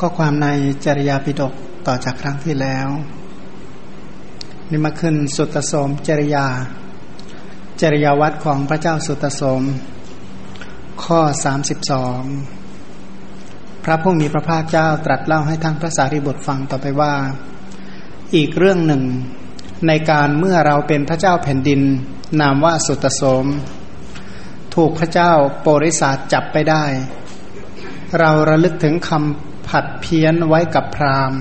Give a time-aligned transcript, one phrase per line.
[0.00, 0.48] ข้อความใน
[0.84, 1.52] จริยาปิฎก
[1.86, 2.88] ต่อจากครั้งที่แล้ว
[4.70, 6.46] นี่มาขึ้นสุตโสมจริยา
[7.80, 9.62] จริยาวัดของพระเจ้าสุตโสม
[11.04, 12.20] ข้อสามสิบสอง
[13.84, 17.14] พระผู้มีพระภาคเจ้าตรัสเล่าให้ทั้งพระสารีบุตรฟังต่อไปว่า
[18.34, 19.02] อีกเรื่องหนึ่ง
[19.86, 21.80] ในการเมื่อเราเป็นพระเจ้าแผ่นดิน
[22.40, 23.46] นามว่าสุตโสม
[24.74, 26.84] ถูกพระเจ้าโปริศาสจับไปได้
[28.18, 31.40] เราระลึกถึงคำ ผัดเพี้ยนไว้กับพราหมณ์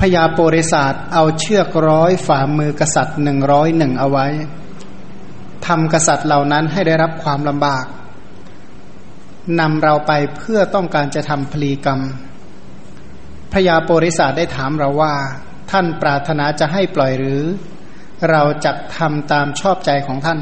[0.00, 4.26] พญาโปริศาสเอาเชือกร้อยฝ่ามือกษัตริย์หนึ่งร้อยหนึ่งเอาไว้
[5.66, 7.84] ทำกษัตริย์เหล่านั้นให้ได้รับความลำบาก
[9.60, 12.00] นำเราไปเพื่อต้องการจะทำพลีกรรม
[13.52, 15.14] พญาโปริศาสได้ถามเราว่า
[15.70, 17.42] ท่านปรารถนาจะให้ปล่อยหรือ
[18.30, 20.40] เราจะทำตามชอบใจของท่าน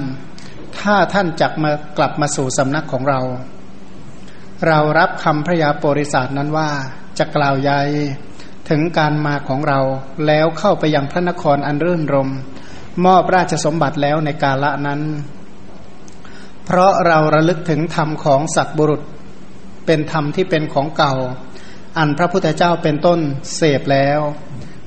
[0.80, 3.20] ถ้าท่านจักมากลับมาสู่สำนักของเรา
[4.66, 6.70] เรารับคำพระยาโปริศาสนั้นว่า
[7.18, 7.80] จะกล่าวใหญ่
[8.68, 9.80] ถึงการมาของเรา
[10.26, 12.30] แล้วเข้าไปยังพระนครอันรื่นรม
[13.04, 15.00] มอบราชสมบัติแล้วในกาละนั้น
[16.64, 19.02] เพราะเราระลึกถึงธรรมของสัตบุรุษ
[19.86, 21.14] เป็นธรรมที่เป็นของเก่า
[21.98, 23.20] อันพระพุทธเจ้าเป็นต้น
[23.56, 24.20] เสพแล้ว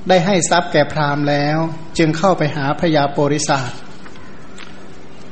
[0.08, 1.58] ได้ให้ทรัพย์แก่พราหมณ์แล้ว
[1.98, 3.70] จึงเข้าไปหาพระยาโปริศาส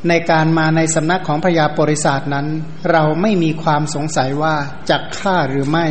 [0.08, 2.46] ในการมาในสำนักของพญาปริศาสนั้น
[2.90, 4.54] เราไม่มีความสงสัยว่า
[4.90, 5.86] จะฆ่าหรือไม่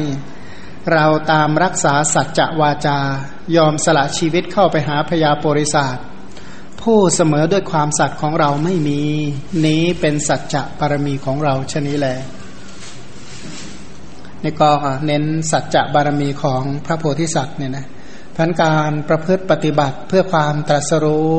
[0.93, 2.99] เราตามรักษาสัจจะวาจา
[3.55, 5.97] ยอมสละชีวิตเข้าไปหาพญาปริศาส
[6.81, 9.01] ผู้เสมอด้วยความสัตย์ของเราไม่มี
[9.65, 12.17] นี้เป็นสัจจะปรมีของเราชนี้แหละ
[14.43, 14.71] นี่ก็
[15.05, 17.85] เน้นสัจจะบารมีของพระโพธิสัตว์เนี่ยนะ
[18.35, 21.33] พันการประพฤติปฏิบัติเพื่อความตรัสรู้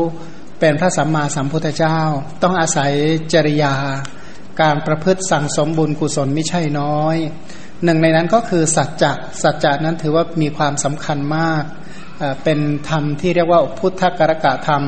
[0.61, 1.99] เป็นพระสัมมาสัมพุทธเจ้า
[2.43, 2.93] ต้องอาศัย
[3.33, 3.75] จริยา
[4.61, 7.17] การประพฤติสั่งสมบุญกุศลไม่ใช่น้อย
[7.85, 9.13] หนึ่งในนั้นก็คือสัจจะ
[9.43, 11.63] สัจจะนั้นถือว่ามีความสำคัญมาก
[12.45, 14.83] เป็นธรรมที่เรียกว่าพุทธกรกะธรรม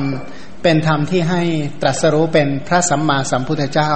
[0.63, 1.41] เป็นธรรมที่ให้
[1.81, 3.91] ตรัสรู้เป็นพระสัมมาสัมพุทธเจ้า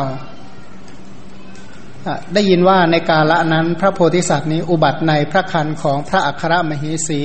[2.33, 7.21] ได้ยินว่าในกาละนั้นพระโพธิสัตว์นี้อุบัติในพระคันของพระอัครมเหสี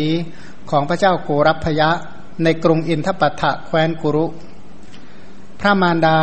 [0.70, 1.90] ของพระเจ้าโกรพยะ
[2.44, 4.26] ในกรุงอินทปัฏฐะแคว้นกุรุ
[5.60, 6.18] พระมารดา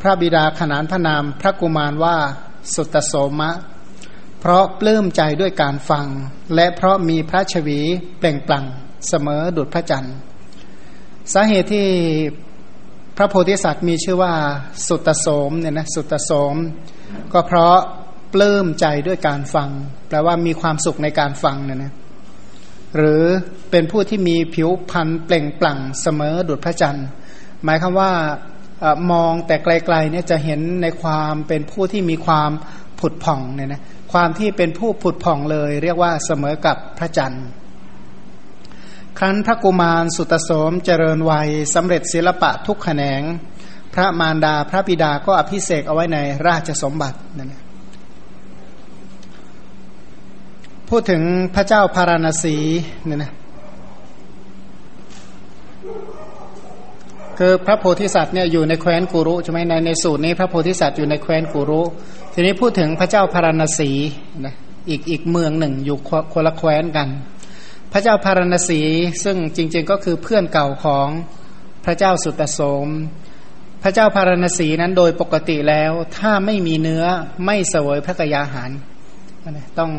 [0.00, 2.16] พระบิดาขนานพระนาม พระกุมารว่า
[2.74, 3.50] สุตโสมะ
[4.40, 6.06] เพราะปลื้มใจด้วยการฟัง
[6.54, 7.80] และเพราะมีพระชวี
[8.18, 8.64] เปล่งปลั่ง
[9.08, 10.16] เสมอดุจพระจันทร์
[11.32, 11.88] สาเหตุที่
[13.16, 14.34] พระโพธิสัตว์มีชื่อว่า
[14.86, 16.56] สุตโสมเนี่ยนะสุตโสม
[17.32, 17.76] ก็เพราะ
[18.32, 19.70] ปลื้มใจด้วยการฟัง
[20.08, 21.92] แปลว่ามีความสุขในการฟังเนี่ยนะ
[22.96, 23.22] หรือ
[23.70, 27.06] เป็นผู้ที่มีผิวพรรณเปล่งปลั่งเสมอดุจพระจันทร์
[27.64, 28.12] หมายคือว่า
[29.10, 32.50] มองแต่ไกลๆเนี่ยจะเห็นในความเป็นผู้ที่มีความ
[33.00, 33.82] ผุดผ่องเนี่ยนะ
[34.12, 37.46] ความที่เป็นผู้ผุดผ่องเลย เรียกว่าเสมอกับพระจันทร์
[39.18, 43.22] ครั้นพระกุมารสุตโสมเจริญวัยสำเร็จศิลปะทุกแขนง
[43.94, 47.62] พระมารดาพระบิดาก็อภิเษกเอาไว้ในราชสมบัตินั่นเอง
[50.90, 51.22] พูดถึง
[51.54, 52.56] พระเจ้าพาราณสี
[53.06, 53.32] เนี่ยนะ
[57.38, 61.82] คือพระโพธิสัตว์เนี่ยอยู่ในแคว้นกุรุใช่ไหมในในสูตรนี้พระโพธิสัตว์อยู่ในแคว้นกุรุ
[62.32, 63.90] ทีนี้พูดถึงพระเจ้าพาราณสี
[64.44, 64.54] นะ
[64.88, 65.98] อีกอีกเมืองหนึ่งอยู่
[66.34, 67.08] คนละแคว้นกัน
[67.92, 68.80] พระเจ้าพาราณสี
[69.24, 71.08] ซึ่งจริง ๆ ก็คือเพื่อนเก่าของ
[71.84, 72.88] พระเจ้าสุตโสม
[73.82, 77.04] พระเจ้าพาราณสีนั้นโดยปกติแล้ว ถ้าไม่มีเนื้อ
[77.44, 78.70] ไม่เสวยพระกยาหาร
[79.78, 79.92] ต้อง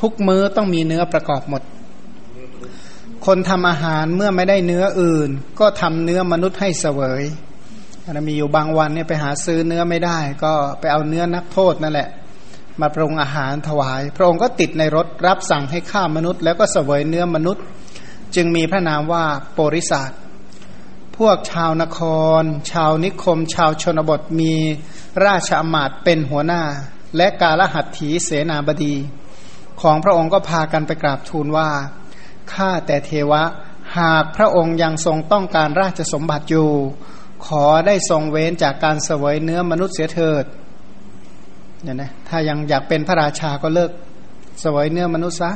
[0.00, 1.62] ทุกมื้อต้องมีเนื้อประกอบหมด
[3.26, 7.22] คนทำอาหารเมื่อไม่ได้เนื้ออื่น ก็ทำเนื้อมนุษย์ให้เสวย
[8.28, 12.08] มีอยู่บางวันเนี่ยไปหาซื้อเนื้อไม่ได้ ก็ไปเอาเนื้อนักโทษนั่นแหละ
[12.80, 17.64] มาปรุงอาหารถวาย พระองค์ก็ติดในรถรับสั่งให้ฆ่ามนุษย์ แล้วก็เสวยเนื้อมนุษย์
[18.34, 20.10] จึงมีพระนามว่าโปริศาส
[21.16, 22.00] พวกชาวนค
[22.40, 24.52] ร ชาวนิคม ชาวชนบทมี
[25.24, 26.62] ราชอมาตเป็นหัวหน้า
[27.16, 28.94] และกาลหัตถีเสนาบดี
[29.82, 31.68] ของพระองค์ก็พากันไปกราบทูลว่า
[32.52, 33.42] ข้าแต่เทวะ
[33.98, 36.70] หากพระองค์ยังทรงต้องการราชสมบัติอยู่
[37.46, 40.44] ขอได้ทรงเว้นจากการเสวยเนื้อมนุษย์เสียเถิด
[41.82, 43.90] เนี่ยนะถ้ายังอยากเป็นพระราชาก็เลิก
[44.60, 45.52] เสวยเนื้อมนุษย์ซะ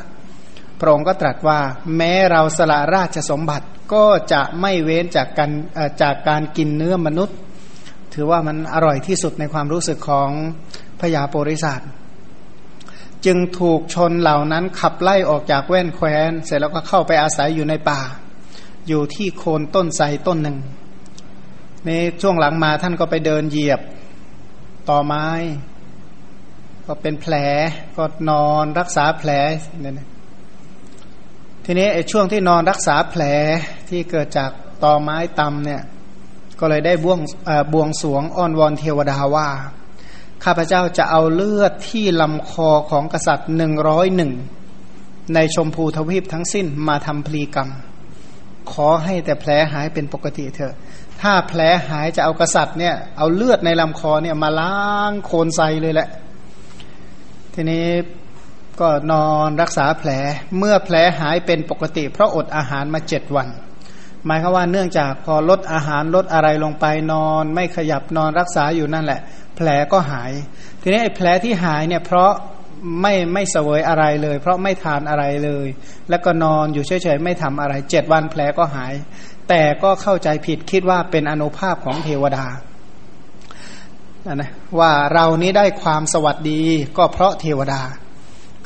[0.80, 1.60] พระองค์ก็ตรัสว่า
[1.96, 5.50] แม้เราสละราชสมบัติก็จะไม่เว้นจากการ
[6.02, 7.36] จากการกินเนื้อมนุษย์
[8.14, 10.30] ถือว่ามันอร่อยที่สุดในความรู้สึกของ
[11.00, 11.80] พญาโปริสัต
[13.26, 18.00] จึงถูกชนเหล่านั้นขับไล่ออกจากแว่นแคว้น เสร็จแล้วก็เข้าไปอาศัยอยู่ในป่า
[18.88, 20.58] อยู่ที่โคนต้นไทรต้นหนึ่ง
[21.86, 21.90] ใน
[22.20, 23.80] ช่วงหลังมาท่านก็ไปเดินเหยียบ
[24.88, 25.26] ต่อไม้
[26.86, 27.34] ก็เป็นแผล
[27.96, 29.30] ก็นอนรักษาแผล
[29.80, 30.08] เนี่ย
[31.64, 33.22] ทีนี้ไอ้ช่วงที่นอนรักษาแผล
[33.88, 34.50] ที่เกิดจาก
[34.82, 35.82] ตอไม้ตำเนี่ย
[36.60, 37.20] ก็เลยได้บวง
[37.72, 39.48] บวงสวงอ้อนวอนเทวดาว่า
[40.44, 44.32] ข้าพเจ้าจะเอาเลือดที่ลำคอของกษัตริย์หนึ่งร้อยหนึ่ง
[45.34, 47.68] ในชมพูทวีปทั้งสิ้นมาทำพลีกรรม
[48.72, 50.74] ขอให้แต่แผลหายเป็นปกติเถอะ
[51.20, 54.76] ถ้าแผลหายจะเอากษัตริย์เนี่ยเอาเลือดในลำคอเนี่ยมาล้า
[55.10, 56.08] งโคลนไซเลยแหละ
[57.54, 57.86] ทีนี้
[58.80, 60.10] ก็นอนรักษาแผล
[60.58, 63.48] เมื่อแผลหายเป็นปกติ เพราะอดอาหารมาเจ็ดวัน
[64.26, 69.20] หมายคือว่าเนื่องจากพอลดอาหารลดอะไรลงไปนอน ไม่ขยับนอนรักษาอยู่นั่นแหละ
[69.56, 70.32] แผลก็หาย
[70.82, 72.32] ทีนี้ไอ้แผลที่หายเนี่ยเพราะ
[73.02, 75.66] ไม่ไม่เสวยอะไรเลย เพราะไม่ทานอะไรเลย
[76.10, 78.92] แล้วก็นอนอยู่เฉยๆไม่ทำอะไรเจ็ดวันแผลก็หาย
[79.48, 82.46] แต่ก็เข้าใจผิดคิดว่าเป็นอนุภาพของเทวดา
[84.34, 86.60] นะว่าเรานี้ได้ความสวัสดี
[86.98, 87.82] ก็เพราะเทวดา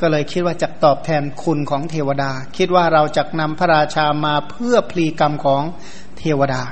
[0.01, 5.63] ก็เลยคิดว่าจะตอบแทนคุณของเทวดา คิดว่าเราจะนำพระราชามาเพื่อพลีกรรมของ
[6.17, 6.63] เทวดา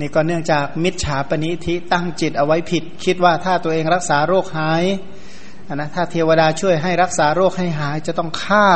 [0.00, 4.84] นี่ก็เนื่องจากมิจฉาปณิธิตั้งจิตเอาไว้ผิด คิดว่าถ้าตัวเองรักษาโรคหาย
[5.74, 8.66] นะถ้าเทวดาช่วยให้รักษาโรคให้หายจะต้องฆ่า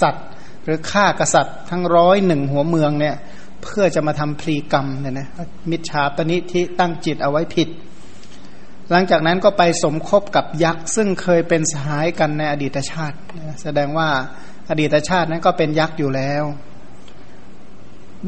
[0.00, 0.26] สัตว์
[0.64, 3.16] หรือฆ่ากษัตริย์ ทั้งร้อยหนึ่งหัวเมืองเนี่ย
[3.62, 5.28] เพื่อจะมาทำพลีกรรมเนี่ยนะ
[5.70, 7.68] มิจฉาปณิธิตั้งจิตเอาไว้ผิด
[8.90, 13.16] หลังจากนั้นก็ไปสมคบกับยักษ์ ซึ่งเคยเป็นสหายกันในอดีตชาติ
[13.62, 14.08] แสดงว่า
[14.70, 16.44] อดีตชาตินั้นก็เป็นยักษ์อยู่แล้ว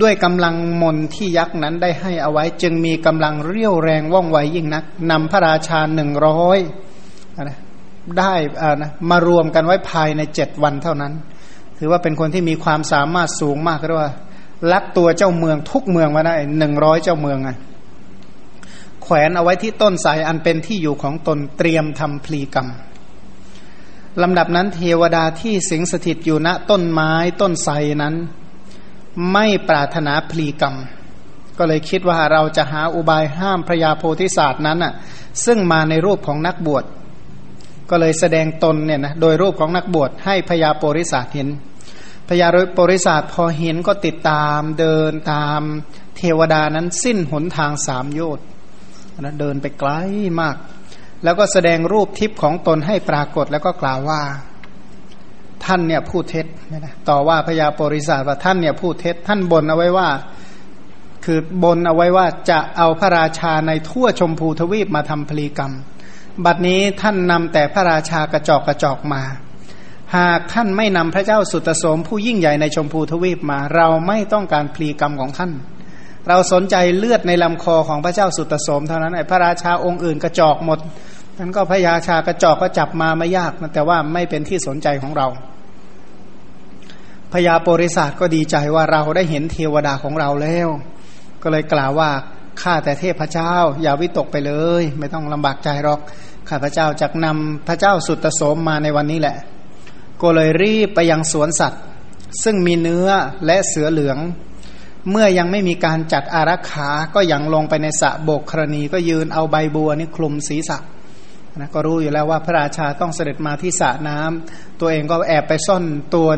[0.01, 6.59] ด้วยกำลังมนที่ยักษ์นั้นได้ให้เอาไว้จึงมีกำลังเรี่ยวแรงว่องไวยิ่งนักนำพระราชาหนึ่งร้อย
[8.19, 8.35] ได้
[8.83, 11.13] นะมารวมกันไว้ภายในเจ็ดวันเท่านั้น
[11.79, 14.13] ถือว่าเป็นคนที่มีความสามารถสูงมากเรียกว่า
[14.73, 17.51] ลักตัวเจ้าเมืองทุกเมืองมาได้หนึ่งร้อยเจ้าเมืองไง
[19.13, 22.69] แขวนเอาไว้ที่ต้นไทรอันเป็นที่อยู่ของตนเตรียมทำพลีกรรม
[24.23, 28.15] ลำดับนั้นเทวดาที่สิงสถิตอยู่ณต้นไม้ต้นไทรนั้น
[29.33, 30.75] ไม่ปรารถนาพลีกรรม
[31.59, 34.93] ก็เลยคิดว่าเราจะหาอุบายห้ามพระยาโพธิศาสตร์นั้นอะ
[35.45, 36.85] ซึ่งมาในรูปของนักบวช
[37.91, 41.49] ก็เลยแสดงตนเนี่ยนะโดยรูปของนักบวชให้พญาโพธิศาสตร์เห็น
[42.29, 45.61] พญาโพธิศาสตร์พอเห็นก็ติดตามเดินตาม
[46.17, 48.47] เทวดานั้นสิ้นหนทางสามโยชน์
[49.21, 49.91] นะเดินไปไกล
[50.41, 50.57] มาก
[51.25, 54.21] แล้วก็แสดงรูปทิพย์ของตนให้ปรากฏแล้วก็กล่าวว่า
[55.65, 60.09] ท่านเนี่ยพูดเท็จนะต่อว่าพญาปริศาสว่าท่านเนี่ยพูดเท็จ ท่านบนเอาไว้ว่า
[61.25, 65.73] คือบนเอาไว้ว่าจะเอาพระราชาในทั่วชมพูทวีปมาทำพลีกรรม
[66.45, 69.23] บัดนี้ท่านนำแต่พระราชากระจอกกระจอกมา
[70.17, 75.53] หากท่านไม่นำพระเจ้าสุตโสมผู้ยิ่งใหญ่ในชมพูทวีปมา เราไม่ต้องการพลีกรรมของท่าน
[76.29, 80.79] เราสนใจเลือดในลำคอของพระเจ้าสุตโสมเท่านั้นไอ้พระราชาองค์อื่นกระจอกหมด
[81.39, 85.27] นั้นก็พระยาชากระจอกก็จับมาไม่ยากนะแต่ว่าไม่เป็นที่สนใจของเรา
[87.33, 90.69] พญาโปริศาสก็ดีใจว่าเราได้เห็นเทวดาของเราแล้ว
[91.43, 92.11] ก็เลยกล่าวว่า
[92.63, 96.01] ข้าแต่เทพเจ้า อย่าวิตกไปเลย ไม่ต้องลำบากใจหรอก
[96.49, 99.37] ข้าพระเจ้าจะนำพระเจ้าสุตโสมมาในวันนี้แหละ
[100.23, 101.83] ก็เลยรีบไปยังสวนสัตว์
[102.45, 103.09] ซึ่งมีเนื้อ
[103.47, 104.19] และเสือเหลือง
[105.11, 110.79] เมื่อยังไม่มีการจัดอารักขา ก็ยังลงไปในสระโบกครณี ก็ยืนเอาใบบัวนี่คลุมศีรษะ
[111.59, 116.29] นะก็รู้อยู่แล้วว่าพระราชาต้องเสด็จมาที่สระน้ำตัวเองก็แอบไปซ่อนตัว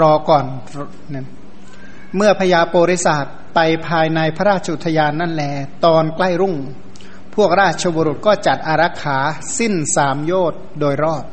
[0.00, 0.44] รอก่อน
[1.14, 1.26] นั่น
[2.16, 3.24] เมื่อพญาโปริศาส
[3.54, 5.52] ไปภายในพระราชุทยานนั่นแหละ
[5.84, 6.54] ตอนใกล้รุ่ง
[7.34, 9.18] พวกราชบุรุษก็จัดอารักขา
[9.58, 11.24] สิ้นสามโยชน์โดยรอด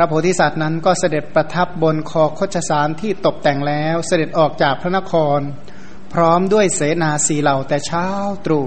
[0.00, 5.40] พระโพธิสัตว์นั้นก็เสด็จประทับบนคอคชสารที่ตกแต่งแล้วเสด็จออกจากพระนคร
[6.12, 8.06] พร้อมด้วยเสนาสีเหล่าแต่เช้า
[8.46, 8.66] ตรู่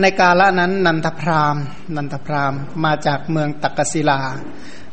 [0.00, 1.56] ในกาละนั้นนันทพราม
[1.96, 4.20] นันทพรามมาจากเมืองตักกศิลา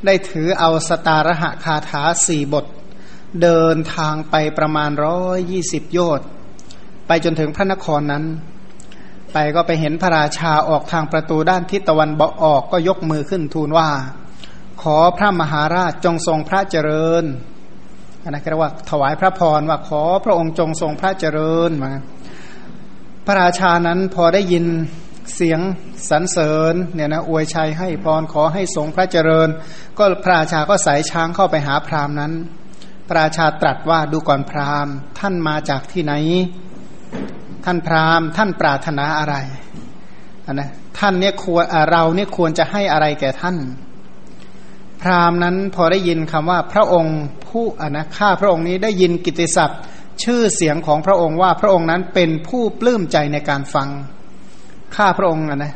[0.06, 2.66] ได้ถือเอาสตารหะคาถาสี่บท
[3.42, 6.28] เดินทางไปประมาณร้อยยี่สิบโยชน์
[7.08, 8.24] ไปจนถึงพระนครนั้น
[9.34, 13.90] ไปก็ไปเห็นพระราชาออกทางประตูด้านทิศตะวันบอออกก็ยกมือขึ้นทูลว่า
[14.90, 17.24] ขอพระมหาราชจงทรงพระเจริญ
[18.24, 21.92] อันนั้นเรียกว่าถวายพระพรว่าขอพระองค์จงทรงพระเจริญมา
[23.26, 24.66] พระราชานั้นพอได้ยิน
[25.36, 25.60] เสียง
[26.10, 29.48] สรรเสริญเนี่ยนะอวยชัยให้พรขอให้ทรงพระเจริญ
[29.98, 32.34] ก็พระราชาก็สายช้างเข้าไปหาพราหมณ์นั้น
[33.08, 36.14] พระราชาตรัสว่าดูก่อนพราหมณ์ ท่านมาจากที่ไหน
[37.66, 39.36] ท่านพราหมณ์ ท่านปรารถนาอะไร
[40.46, 43.58] อันนะท่านเนี่ยควรเราเนี่ยควรจะให้อะไรแก่ท่าน
[45.02, 49.80] พราหมณ์นั้นพอได้ยินคำว่าพระองค์ผู้อนะข้าพระองค์นี้ได้ยินกิติศัพท์
[50.24, 53.90] ชื่อเสียงของพระองค์ว่าพระองค์นั้นเป็นผู้ปลื้มใจในการฟัง
[54.96, 55.74] ข้าพระองค์นะ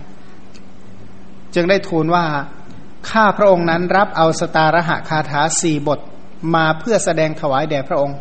[1.56, 2.26] จึงได้ทูลว่า
[3.12, 6.00] ข้าพระองค์นั้นรับเอาสตารหะคาถาสี่บท
[6.56, 8.18] มาเพื่อแสดงถวายแด่พระองค์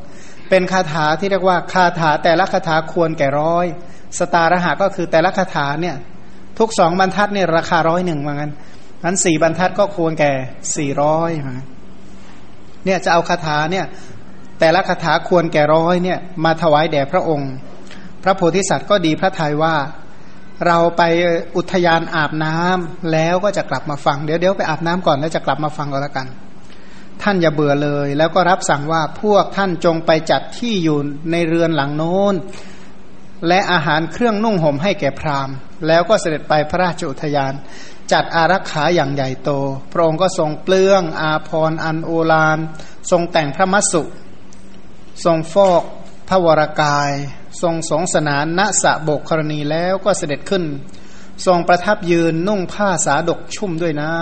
[0.49, 3.67] เป็นคาถาที่เรียกว่าคาถาแต่ละคาถาควรแก่ร้อย
[4.19, 5.97] สตารหะก็คือแต่ละคาถาเนี่ย
[6.59, 8.47] ทุกสองบรรทัดเนี่ยราคาร้อยหนึ่งเหมือนกั
[9.05, 10.33] นั้นสี่บรรทัดก็ควรแก่
[10.77, 11.31] สี่ร้อย
[12.85, 13.87] เนี่ยจะเอาคาถาเนี่ย
[14.61, 17.53] แต่ละคาถาควรแก่ร้อยเนี่ย มาถวายแด่พระองค์
[18.23, 19.77] พระโพธิสัตว์ก็ดีพระทัยว่า
[20.67, 21.03] เราไป
[21.57, 26.27] อุทยานอาบน้ำแล้วก็จะกลับมาฟัง เดี๋ยวเดี๋ยวไปอาบน้ำก่อนแล้วจะกลับมาฟังก็แล้วกัน
[27.23, 30.99] ท่านอย่าเบื่อเลย แล้วก็รับสั่งว่าพวกท่านจงไปจัดที่อยู่
[31.31, 32.35] ในเรือนหลังโน้น
[33.49, 35.55] และอาหารเครื่องนุ่งห่มให้แก่พราหมณ์
[35.87, 37.53] แล้วก็เสด็จไปพระราชอุทยาน
[38.13, 39.51] จัดอารักขาอย่างใหญ่โต
[39.93, 42.59] พระองค์ก็ทรงเปลื้องอาพรอันโอฬาร
[43.11, 44.03] ทรงแต่งพระมัสสุ
[45.25, 45.83] ทรงฟอก
[46.29, 47.11] พระวรากาย
[47.63, 50.65] ทรงสงสนานณสะบกกรณีแล้วก็เสด็จขึ้น
[51.47, 54.15] ทรงประทับยืนนุ่งผ้าสาดกชุ่มด้วยน้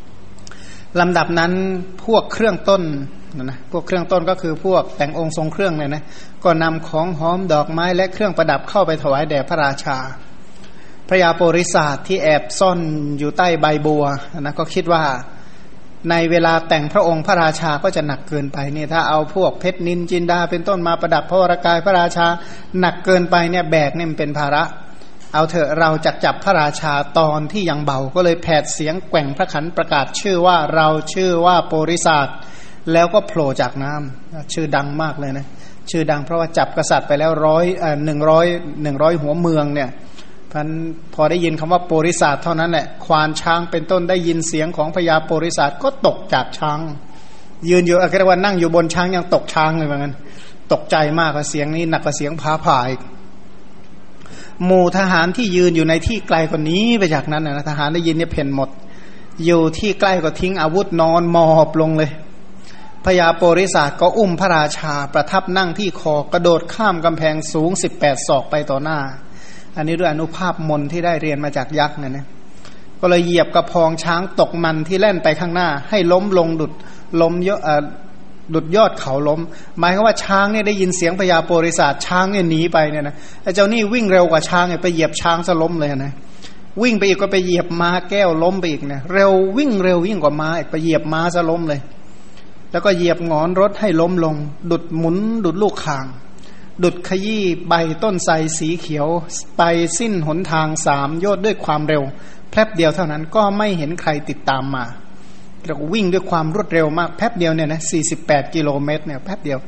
[0.00, 1.52] ำลำดับนั้น
[2.04, 2.82] พวกเครื่องต้น
[3.42, 6.04] นะพวกเครื่องต้นก็คือพวกแต่งองค์ทรงเครื่องเนี่ยนะ
[6.44, 9.98] ก็นำของหอมดอกไม้และเครื่องประดับเข้าไปถวายแด่พระราชา
[11.12, 12.80] พระยาโปริศาสที่แอบซ่อน
[13.18, 14.04] อยู่ใต้ใบบัว
[14.40, 15.02] นะก็คิดว่า
[16.10, 22.26] ในเวลาแต่งพระองค์พระราชาก็จะหนักเกินไปเนี่ยถ้าเอาพวกเพชรนินจินดา เป็นต้นมาประดับพระวรากายพระราชา
[22.80, 24.62] หนักเกินไปเนี่ยแบกเนี่ยมันเป็นภาระ
[25.34, 32.28] เอาเถอะเราจัดจับพระราชาตอนที่ยังเบาก็เลยแผดเสียงแกว่งพระขันประกาศชื่อว่าเราชื่อว่าโปริศาส
[32.92, 35.46] แล้วก็โผล่จากน้ำชื่อดังมากเลยนะ
[35.90, 37.64] ชื่อดังเพราะว่าจับกษัตริย์ไปแล้วร้อย
[38.04, 38.46] หนึ่งร้อย
[38.82, 39.90] หนึ่งร้อยหัวเมืองเนี่ย
[40.52, 40.68] พัน
[41.14, 46.80] พอได้ยินคำว่าโปริศาสเท่านั้นแหละควานช้างเป็นต้นได้ยินเสียงของพญาโปริศาสก็ตกจากช้าง
[47.68, 50.14] ยืนอยู่อะไรว่านั่งอยู่บนช้างยังตกช้างเลยเหมือนกัน
[50.72, 52.90] ตกใจมากเสียงนี้หนักกว่าเสียงผาผ่าย
[54.64, 58.70] หมู่ทหารที่ยืนอยู่ในที่ไกลกว่านี้ไปจากนั้นนะทหารได้ยินเนี่ยเพ่นหมด
[59.44, 62.10] อยู่ที่ใกล้ก็ทิ้งอาวุธนอนมอบลงเลย
[63.04, 68.98] พญาโปริศาสก็อุ้มพระราชาประทับนั่งที่คอกระโดดข้ามกำแพงสูงสิบแปดศอกไปต่อหน้า
[69.76, 72.26] อันนี้ด้วยอนุภาพมนที่ได้เรียนมาจากยักษ์เนี่ยนะ
[73.00, 76.72] ก็เลยเหยียบกระพองช้างตกมันที่แล่นไปข้างหน้า ให้ล้มลงดุด
[77.20, 77.60] ล้มเยอะ
[78.54, 79.40] ดุดยอดเขาล้ม
[79.78, 86.12] หมายความว่าช้างเนี่ยได้ยินเสียงพญาโปริศาสช้างเนี่ยหนีไปเนี่ยนะไอ้เจ้านี่วิ่งเร็วกว่าช้างเนี่ยไปเหยียบช้างสล้มเลยนะ
[86.82, 91.80] วิ่งไปอีกก็ไปเหยียบม้าแก้วล้มไปอีกเนี่ยเร็ววิ่งเร็ววิ่งกว่าม้าไปเหยียบม้าสล้มเลย
[92.70, 94.34] แล้วก็เหยียบงอนรถให้ล้มลง
[94.70, 96.06] ดุดหมุนดุดลูกคาง
[96.82, 99.08] ดุดขยี้ใบต้นไทรสีเขียว
[99.58, 99.62] ไป
[99.98, 102.02] สิ้นหนทางสามโยชด้วยความเร็ว
[102.50, 104.84] แป๊บเดียวเท่านั้นก็ไม่เห็นใครติดตามมา
[105.66, 109.60] เราวิ่งด้วยความรวดเร็วมากแป๊บเดียวเนี่ยนะสี่สิบแปดกิโลเมตรเนี่ยแป๊บเดียว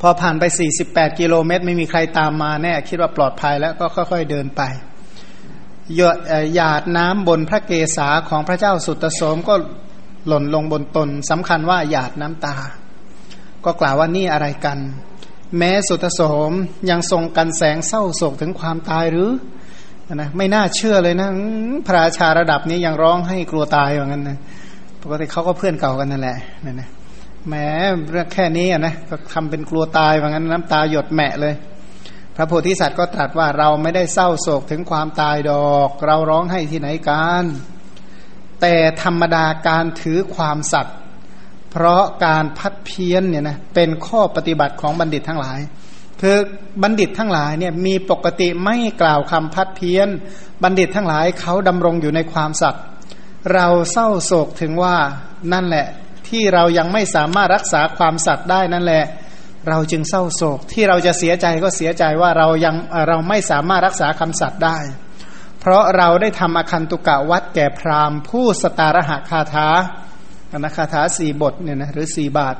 [0.00, 4.62] พอผ่านไปสี่สิบแปดกิโลเมตร ไม่มีใครตามมาแน่คิดว่าปลอดภัยแล้วก็ค่อย ๆเดินไป
[5.94, 6.16] หยด
[6.54, 9.54] หยาดน้ำบนพระเกศาของพระเจ้าสุตโสมก็
[10.26, 12.54] หล่นลงบนตนสำคัญว่าหยาดน้ำตา
[13.64, 14.78] ก็กล่าวว่านี่อะไรกัน
[15.58, 16.52] แม้สุตโสม
[16.90, 19.30] ยังทรงกันแสงเศร้าโศกถึงความตายหรือ
[20.14, 21.28] นะไม่น่าเชื่อเลยนะ
[21.86, 24.38] พระราชาระดับนี้ยังร้องให้กลัวตายอย่างนั้นนะ
[25.02, 26.88] ปกติเขาก็เพื่อนเก่ากันนั่นแหละนั่นนะ
[27.48, 27.66] แม้
[28.10, 31.54] เรื่องแค่นี้นะก็ทำเป็นกลัวตายอย่างนั้นน้ำตาหยดแมะเลย
[32.36, 37.44] พระโพธิสัตว์ก็ตรัสว่าเราไม่ได้เศร้าโศกถึงความตายดอก เราร้องให้ที่ไหนกัน
[38.60, 40.96] แต่ธรรมดาการถือความสัตย์
[41.78, 45.58] เพราะการพัดเพี้ยนเนี่ยนะเป็นข้อปฏิบัติของบัณฑิตทั้งหลาย
[46.20, 46.36] คือ
[46.82, 50.08] บัณฑิตทั้งหลายเนี่ยมีปกติไม่กล่าวคำพัดเพี้ยน
[50.62, 52.82] บัณฑิตทั้งหลายเขาดำรงอยู่ในความสัตย์
[53.54, 54.96] เราเศร้าโศกถึงว่า
[55.52, 55.86] นั่นแหละ
[56.28, 59.04] ที่เรายังไม่สามารถรักษาความสัตย์ได้นั่นแหละ
[59.68, 62.76] เราจึงเศร้าโศกที่เราจะเสียใจก็เสียใจว่าเรายัง
[63.08, 64.78] เราไม่สามารถรักษาคำสัตย์ได้
[65.60, 69.68] เพราะเราได้ทำอคันตุกะวัดแก่พราหมณ์ผู้สตารหะคาถา
[70.64, 72.56] นคาถาสี่บทเนี่ยนะหรือสี่บาท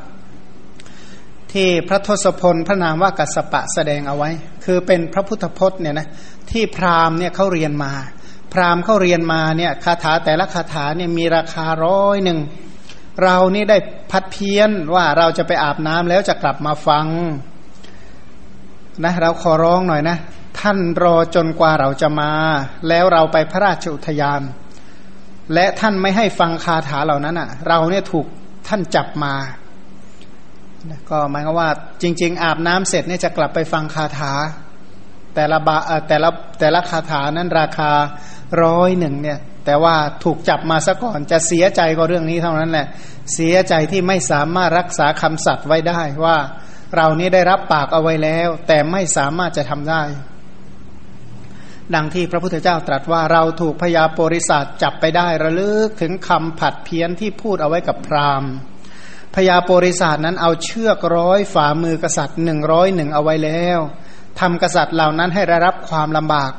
[1.53, 4.31] ที่พระทศพลพระนามว่ากัสปะแสดงเอาไว้
[4.65, 6.09] คือเป็นพระพุทธพจน์เนี่ยนะ
[6.51, 7.93] ที่พราหมณ์เนี่ยเขาเรียนมา
[8.53, 12.39] พราหมณ์เขาเรียนมาเนี่ยคาถาแต่ละคาถาเนี่ยมีราคาร้อยหนึ่ง
[13.25, 13.79] เรานี่ได้
[14.11, 17.07] พัดเพี้ยนว่าเราจะไปอาบน้ำแล้วจะกลับมาฟัง
[19.05, 20.17] นะเราขอร้องหน่อยนะ
[20.61, 22.33] ท่านรอจนกว่าเราจะมา
[22.89, 24.41] แล้วเราไปพระราชอุทยาน
[25.55, 28.27] และท่านไม่ให้ฟังคาถาเหล่านั้นอะ เราเนี่ยถูก
[28.69, 29.35] ท่านจับมา
[31.11, 31.69] ก็หมายความว่า
[32.03, 34.33] จริง ๆ อาบน้ำเสร็จเนี่ยจะกลับไปฟังคาถา
[35.35, 35.77] แต่ละบา
[36.09, 37.91] แต่ละแต่ละคาถานั้นราคา
[38.63, 42.87] ร้อยหนึ่งเนี่ย แต่ว่าถูกจับมาซะก่อนจะเสียใจก็เรื่องนี้เท่านั้นแหละ
[43.35, 46.37] เสียใจที่ไม่สามารถรักษาคำสัตย์ไว้ได้ว่า
[46.97, 50.03] เรานี้ได้รับปากเอาไว้แล้ว แต่ไม่สามารถจะทำได้
[51.95, 58.53] ดังที่พระพุทธเจ้าตรัสว่าเราถูกพยาโปริศาสจับไปได้ระลึกถึงคำผัดเพี้ยนที่พูดเอาไว้กับพราหมณ์
[59.35, 63.79] พยาโปริศาสนั้นเอาเชือกร้อยฝ่ามือกษัตริย์หนึ่งร้อยหนึ่งเอาไว้แล้ว
[64.41, 66.53] ทำกษัตริย์เหล่านั้นให้ได้รับความลำบาก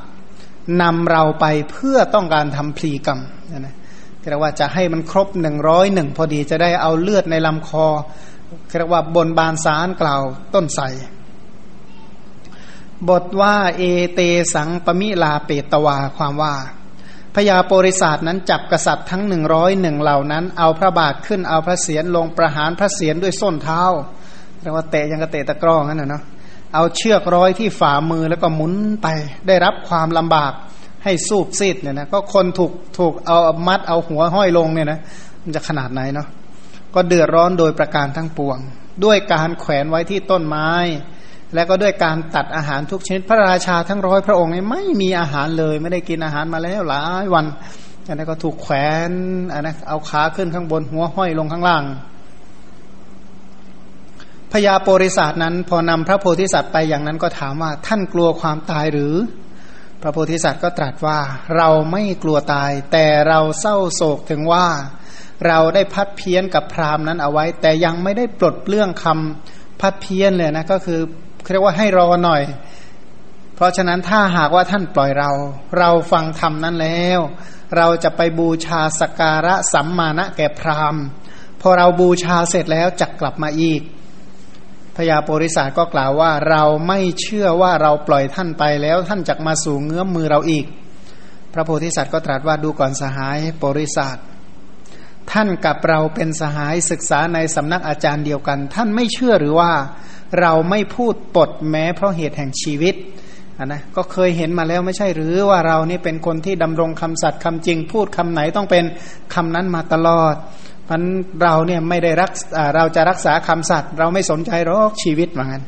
[0.81, 3.19] นำเราไปเพื่อต้องการทำพลีกรรม
[3.57, 3.75] นะ
[4.29, 7.88] เรียกว่าจะให้มันครบหนึ่งร้อยหนึ่งพอดีจะได้เอาเลือดในลำคอ
[8.77, 10.22] เรียกว่าบนบานสารกล่าว
[10.55, 10.81] ต้นใส
[13.10, 14.20] บทว่าเอเต
[14.54, 16.54] สังปมิลาเปตวาความว่า
[17.36, 23.84] พญาโปริศาสนั้นจับกษัตริย์ทั้งหนึ่งร้อยหนึ่งเหล่านั้น เอาพระบาทขึ้นเอาพระเศียรลงประหารพระเศียรด้วยส้นเท้า
[24.62, 26.24] เรียกว่าเตะยังกระเตะตะกร้องั้นนะเนาะ
[26.74, 29.08] เอาเชือกร้อยที่ฝ่ามือแล้วก็หมุนไป
[29.48, 30.54] ได้รับความลำบาก
[31.04, 33.38] ให้สูบซีดเนี่ยนะก็คนถูกถูกเอา
[33.68, 35.00] มัดเอาหัวห้อยลงเนี่ยนะ
[35.44, 36.27] มันจะขนาดไหนเนาะ
[36.94, 38.58] ก็เดือดร้อนโดยประการทั้งปวง
[39.04, 40.70] ด้วยการแขวนไว้ที่ต้นไม้
[41.54, 47.46] และก็ด้วยการตัดอาหารทุกชนิดพระราชาทั้งร้อยพระองค์ไม่มีอาหารเลย ไม่ได้กินอาหารมาแล้วหลายวัน
[48.08, 48.75] อันนั้นก็ถูกแขว
[49.10, 49.12] น
[49.54, 51.84] อันนั้นเอาขาขึ้นข้างบนหัวห้อยลงข้างล่าง
[54.51, 59.14] พญาโปริศาสนั้น พอนำพระโพธิสัตว์ไปอย่างนั้นก็ถามว่าท่านกลัวความตายหรือ
[60.01, 61.20] พระโพธิสัตว์ก็ตรัสว่า
[61.55, 64.68] เราไม่กลัวตาย แต่เราเศร้าโศกถึงว่า
[65.48, 71.01] เราได้พัดเพี้ยนกับพราหมณ์นั้นเอาไว้ แต่ยังไม่ได้ปลดเปลื้องคำพัดเพี้ยนเลยนะก็คือ
[71.51, 72.42] เรียกว่าให้รอหน่อย
[73.55, 75.31] เพราะฉะนั้นถ้าหากว่าท่านปล่อยเรา
[75.77, 77.20] เราฟังธรรมนั้นแล้ว
[77.77, 81.03] เราจะไปบูชาสการะสัมมาณะแก่พราหมณ์
[81.62, 83.81] พอเราบูชาเสร็จแล้วจะกลับมาอีก
[84.96, 90.66] พญาโปริศาสก็กล่าวว่าเราไม่เชื่อว่าเราปล่อยท่านไปแล้วท่านจะมาสู่เงื้อมมือเราอีก
[91.53, 94.16] พระโพธิสัตว์ก็ตรัสว่าดูก่อนสหายโปริศาส
[95.31, 99.72] ท่านกับเราเป็นสหายศึกษาในสำนักอาจารย์เดียวกัน ท่านไม่เชื่อหรือว่า
[100.40, 102.96] เราไม่พูดปดแม้เพราะเหตุแห่งชีวิต
[103.57, 108.83] นนะก็เคยเห็นมาแล้วไม่ใช่หรือว่าเรานี่เป็นคนที่ดำรงคำสัตย์คำจริง พูดคำไหนต้องเป็น
[109.33, 110.35] คำนั้นมาตลอด
[110.90, 111.03] มัน
[111.44, 112.31] เราเนี่ยไม่ได้รัก
[112.75, 115.63] เราจะรักษาคำสัตย์เราไม่สนใจหรอกชีวิตเหมือนกัน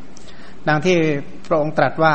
[0.68, 0.96] ดังที่
[1.46, 2.14] พระองค์ตรัสว่า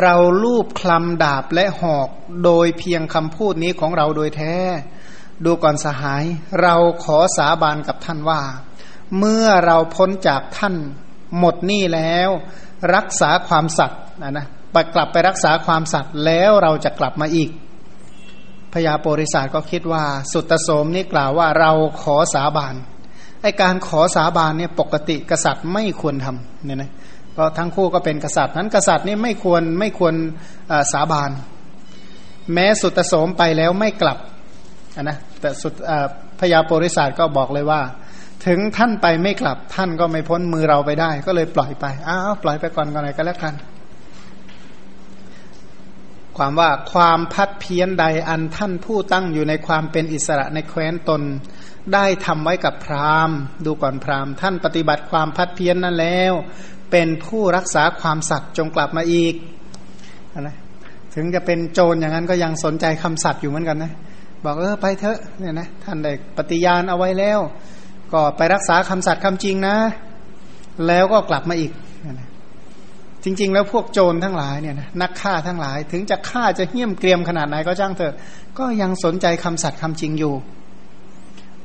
[0.00, 2.08] เราลูบคลำดาบและหอก
[2.44, 4.54] โดยเพียงคำพูดนี้ของเราโดยแท้
[5.44, 6.24] ดูก่อนสหาย
[6.62, 8.40] เราขอสาบานกับท่านว่า
[9.18, 10.74] เมื่อเราพ้นจากท่าน
[11.38, 12.30] หมดหนี้แล้ว
[12.94, 17.50] รักษาความสัตย์นะนะไปกลับไปรักษาความสัตย์แล้วเราจะกลับมาอีก
[18.72, 21.70] พญาโปริศาสก็คิดว่าสุตโสมนี่กล่าวว่าเรา
[22.02, 22.74] ขอสาบาน
[23.42, 26.90] ไอการขอสาบานเนี่ยปกติกษัตริย์ไม่ควรทำเนี่ยนะ
[27.32, 30.14] เพราะทั้งคู่ก็เป็นกษัตริย์นั้นกษัตริย์นี่ไม่ควรไม่ควร
[30.92, 31.30] สาบาน
[32.52, 34.18] แม้สุตโสมไปแล้วไม่กลับ
[35.02, 35.74] นะแต่สุด
[36.40, 37.80] พญาโปริศาสก็บอกเลยว่า
[38.46, 43.54] ถึงท่านไปไม่กลับท่านก็ไม่พ้นมือเราไปได้ ก็เลยปล่อยไปอ้าวปล่อยไปก่อนก่อนไหนก็แล้วกัน
[46.36, 51.22] ความว่าความพัดเพี้ยนใดอันท่านผู้ตั้งอยู่ในความเป็นอิสระในแคว้นตน
[51.94, 56.32] ได้ทำไว้กับพราหมณ์ ดูก่อนพราหมณ์ ท่านปฏิบัติความพัดเพี้ยนนั้นแล้ว
[56.90, 59.34] เป็นผู้รักษาความสัตย์จงกลับมาอีก
[60.40, 60.56] นะ
[61.14, 63.92] ถึงจะเป็นโจรอย่างนั้นก็ยังสนใจคำสัตย์อยู่เหมือนกันนะ
[64.44, 67.38] บอกเออไปเถอะเนี่ยนะท่านได้ปฏิญาณเอาไว้แล้ว
[68.12, 69.76] ก็ไปรักษาคำสัตย์คำจริงนะ
[70.86, 71.72] แล้วก็กลับมาอีก
[72.06, 72.28] นะ
[73.24, 78.14] จริง ๆ แล้วพวกโจรทั้งหลายเนี่ยนะนักฆ่าทั้งหลาย ถึงจะฆ่าจะเหี้ยมเกรียมขนาดไหนก็จ้างเถอะ
[78.58, 80.34] ก็ยังสนใจคำสัตย์คำจริงอยู่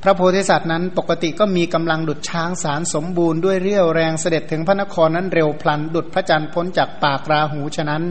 [0.04, 8.04] พระโพธิสัตว์นั้นปกติก็มีกำลังดุดช้างสารสมบูรณ์ด้วยเรี่ยวแรงเสด็จถึงพระนครนั้นเร็วพลันดุดพระจันทร์พ้นจากปากราหูฉะนั้น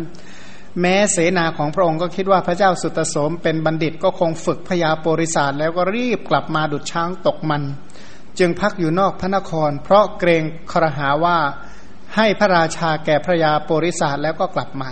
[0.81, 7.62] แม้เสนาของพระองค์ก็คิดว่าพระเจ้าสุตโสมเป็นบัณฑิตก็คงฝึกพยาโปริศาสแล้วก็รีบกลับมาดุดช้างตกมัน
[8.38, 11.38] จึงพักอยู่นอกพระนคร เพราะเกรงครหาว่า
[12.16, 14.90] ให้พระราชาแก่พระยาโปริศาสแล้วก็กลับมา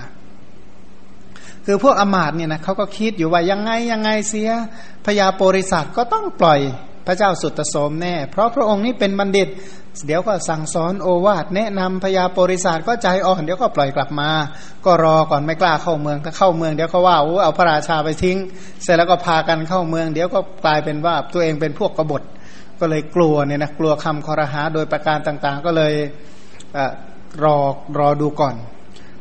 [1.66, 4.50] คือพวกอมาตเนี่ยนะเขาก็คิดอยู่ว่ายังไงยังไงเสีย
[5.06, 6.60] พยาโปริศาสก็ต้องปล่อย
[7.06, 9.48] พระเจ้าสุตโสมแน่ เพราะพระองค์นี้เป็นบัณฑิต
[10.06, 14.30] เดี๋ยวก็สั่งสอนโอวาทแนะนำพญาโปริศาสก็ใจอ่อนเดี๋ยวก็ปล่อยกลับมา
[14.84, 18.36] ก็รอก่อนไม่กล้าเข้าเมืองถ้าเข้าเมืองเดี๋ยวเขาว่าโอ้เอาพระราชาไปทิ้ง
[18.82, 22.22] เสร็จแล้วก็พากันเข้าเมือง เดี๋ยวก็กลายเป็นว่าตัวเองเป็นพวกกบฏ
[22.80, 25.94] ก็เลยกลัวเนี่ยนะกลัวคำคอรหาโดยประการต่างๆ ก็เลย
[27.44, 27.56] รอ
[27.98, 28.54] รอดูก่อน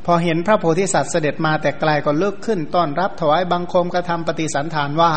[0.05, 5.11] พอเห็นพระโพธิสัตว์เสด็จมาแต่ไกลก็เลิกขึ้นต้อนรับถวายบังคมกระทำปฏิสันฐานว่า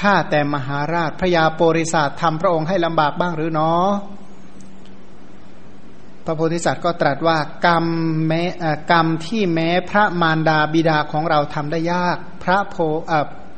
[0.00, 3.90] ข้าแต่มหาราชพระยาโปริศาสทำพระองค์ให้ลำบากบ้างหรือเนาะ
[6.24, 7.84] พระโพธิสัตว์ก็ตรัสว่ากรรม
[8.26, 8.42] แม้
[8.92, 12.76] กรรมที่แม้พระมารดาบิดาของเราทำได้ยาก พระโพ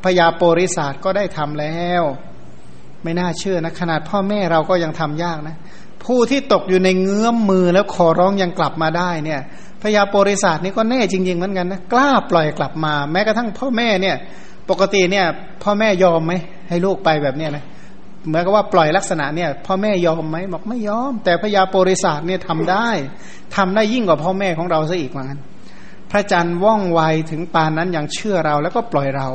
[0.05, 2.03] พยาโปริศาสก็ได้ทำแล้ว
[3.03, 5.57] ไม่น่าเชื่อนะ ขนาดพ่อแม่เราก็ยังทำยากนะ
[6.05, 9.41] ผู้ที่ตกอยู่ในเงื้อมมือแล้วขอร้องยังกลับมาได้เนี่ย
[9.83, 14.17] พยาโปริศาสนี่ก็แน่จริง ๆ เหมือนกันนะ กล้าปล่อยกลับมา แม้กระทั่งพ่อแม่เนี่ย
[14.71, 15.27] ปกติเนี่ย
[15.63, 16.33] พ่อแม่ยอมไหม
[16.69, 17.65] ให้ลูกไปแบบเนี้ยนะ
[18.29, 22.89] เหมือนกับว่าปล่อยลักษณะเนี่ย พ่อแม่ยอมไหมบอกไม่ยอม แต่พญาโปริศาสเนี่ยทำได้
[23.57, 25.41] ทำได้ยิ่งกว่าพ่อแม่ของเราซะอีกเหมือนกัน
[26.11, 27.01] พระจันทร์ว่องไว
[27.31, 29.29] ถึงปานนั้นยังเชื่อเราแล้วก็ปล่อยเรา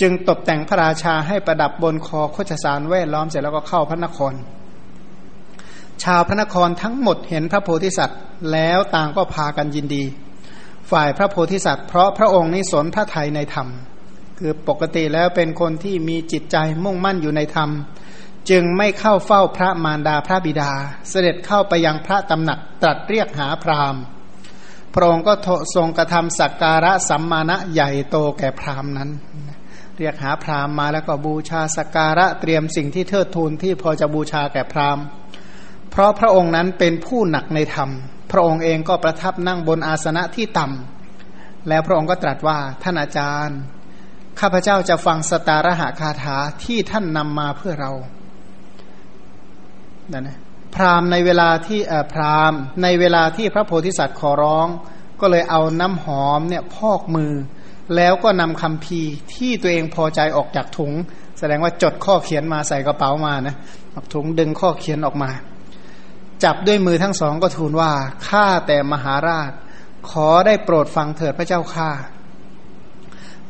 [0.00, 4.34] จึงตกแต่งพระราชาให้ประดับบนคอโคชสารแวดล้อมเสร็จแล้วก็เข้าพระนคร
[6.04, 8.20] ชาวพระนครทั้งหมดเห็นพระโพธิสัตว์
[8.52, 10.04] แล้วต่างก็พากันยินดี
[10.90, 13.68] ฝ่ายพระโพธิสัตว์เพราะพระองค์นี้สนพระไทยในธรรม
[14.38, 17.70] คือปกติแล้วเป็นคนที่มีจิตใจมุ่งมั่นอยู่ในธรรม
[18.50, 20.72] จึงไม่เข้าเฝ้าพระมารดาพระบิดา
[21.08, 24.02] เสด็จเข้าไปยังพระตำหนักตรัสเรียกหาพราหมณ์
[24.94, 25.32] พระองค์ก็
[25.74, 29.10] ทรงกระทำสักการะสัมมาณะใหญ่โตแก่พราหมณ์นั้น
[29.98, 35.04] เรียกหาพราหมณ์มาแล้วก็บูชาสักการะเตรียมสิ่งที่เทิดทูนที่พอจะบูชาแก่พราหมณ์
[35.90, 37.90] เพราะพระองค์นั้นเป็นผู้หนักในธรรม
[38.30, 43.58] พระองค์เองก็ประทับนั่งบนอาสนะที่ต่ำแล้วพระองค์ก็ตรัสว่าท่านอาจารย์
[44.40, 47.92] ข้าพเจ้าจะฟังสตารหาคาถาที่ท่านนำมาเพื่อเรา
[50.12, 50.38] นั่นนะ
[50.74, 51.80] พราหมณ์ในเวลาที่
[52.12, 54.68] พราหมณ์ในเวลาที่พระโพธิสัตว์ขอร้อง
[55.20, 57.32] ก็เลยเอาน้ำหอมเนี่ยพอกมือ
[57.96, 59.00] แล้วก็นำคำพี
[59.34, 60.92] ที่ตัวเองพอใจออกจากถุง
[61.38, 63.56] แสดงว่าจดข้อเขียนมาใส่กระเป๋ามานะ
[64.14, 65.30] ถุงดึงข้อเขียนออกมา
[66.44, 67.92] จับด้วยมือทั้งสองก็ทูลว่า
[68.28, 69.50] ข้าแต่มหาราช
[70.10, 71.90] ขอได้โปรดฟังเถิดพระเจ้าข้า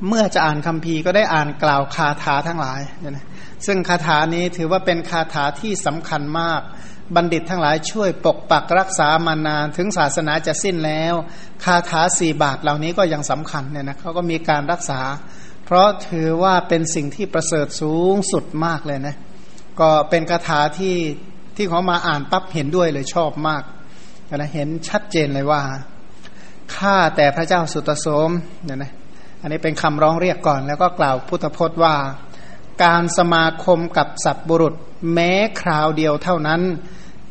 [0.09, 3.27] เมื่อจะอ่านคำพีก็ได้อ่านกล่าวคาถาทั้งหลายนะ
[3.67, 6.61] ซึ่งคาถานี้ถือว่าเป็นคาถาที่สำคัญมาก
[7.15, 11.15] บัณฑิตทั้งหลายช่วยปกปักรักษามานานถึงศาสนาจะสิ้นแล้ว
[11.65, 15.01] คาถาสี่บาทเหล่านี้ก็ยังสำคัญเนี่ยนะเขาก็มีการรักษา
[15.65, 19.17] เพราะถือว่าเป็นสิ่งที่ประเสริฐสูงสุดมากเลยนะ
[19.81, 20.97] ก็เป็นคาถาที่
[21.57, 23.63] ที่เขามาอ่านปั๊บเห็นด้วยเลยชอบมาก
[24.37, 25.61] นะเห็นชัดเจนเลยว่า
[26.77, 28.31] ข้าแต่พระเจ้าสุตโสม
[28.65, 28.93] เนี่ยนะ
[29.43, 31.95] อันนี้เป็นคำร้องเรียกก่อน แล้วก็กล่าวพุทธพจน์ว่า
[32.85, 34.75] การสมาคมกับสัตบุรุษ
[35.15, 36.61] แม้คราวเดียวเท่านั้น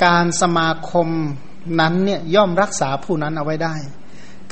[0.06, 1.08] การสมาคม
[1.80, 3.76] นั้นเนี่ยย่อมรักษาผู้นั้นเอาไว้ได้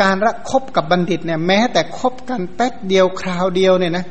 [0.02, 4.06] การรักคบกับบัณฑิตเนี่ยแม้แต่คบกันแป๊บเดียวคราวเดียวเนี่ยนะ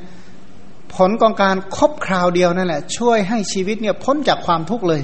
[0.94, 5.02] ผลของการครบคราวเดียวนั่นแหละ ช่วยให้ชีวิตเนี่ยพ้นจากความทุกข์เลย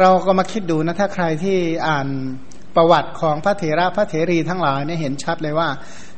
[0.00, 1.56] เราก็มาคิดดูนะถ้าใครที่
[1.88, 2.08] อ่าน
[2.76, 5.68] ประวัติของพระเถระพระเถรีทั้งหลายเนี่ยเห็นชัดเลยว่า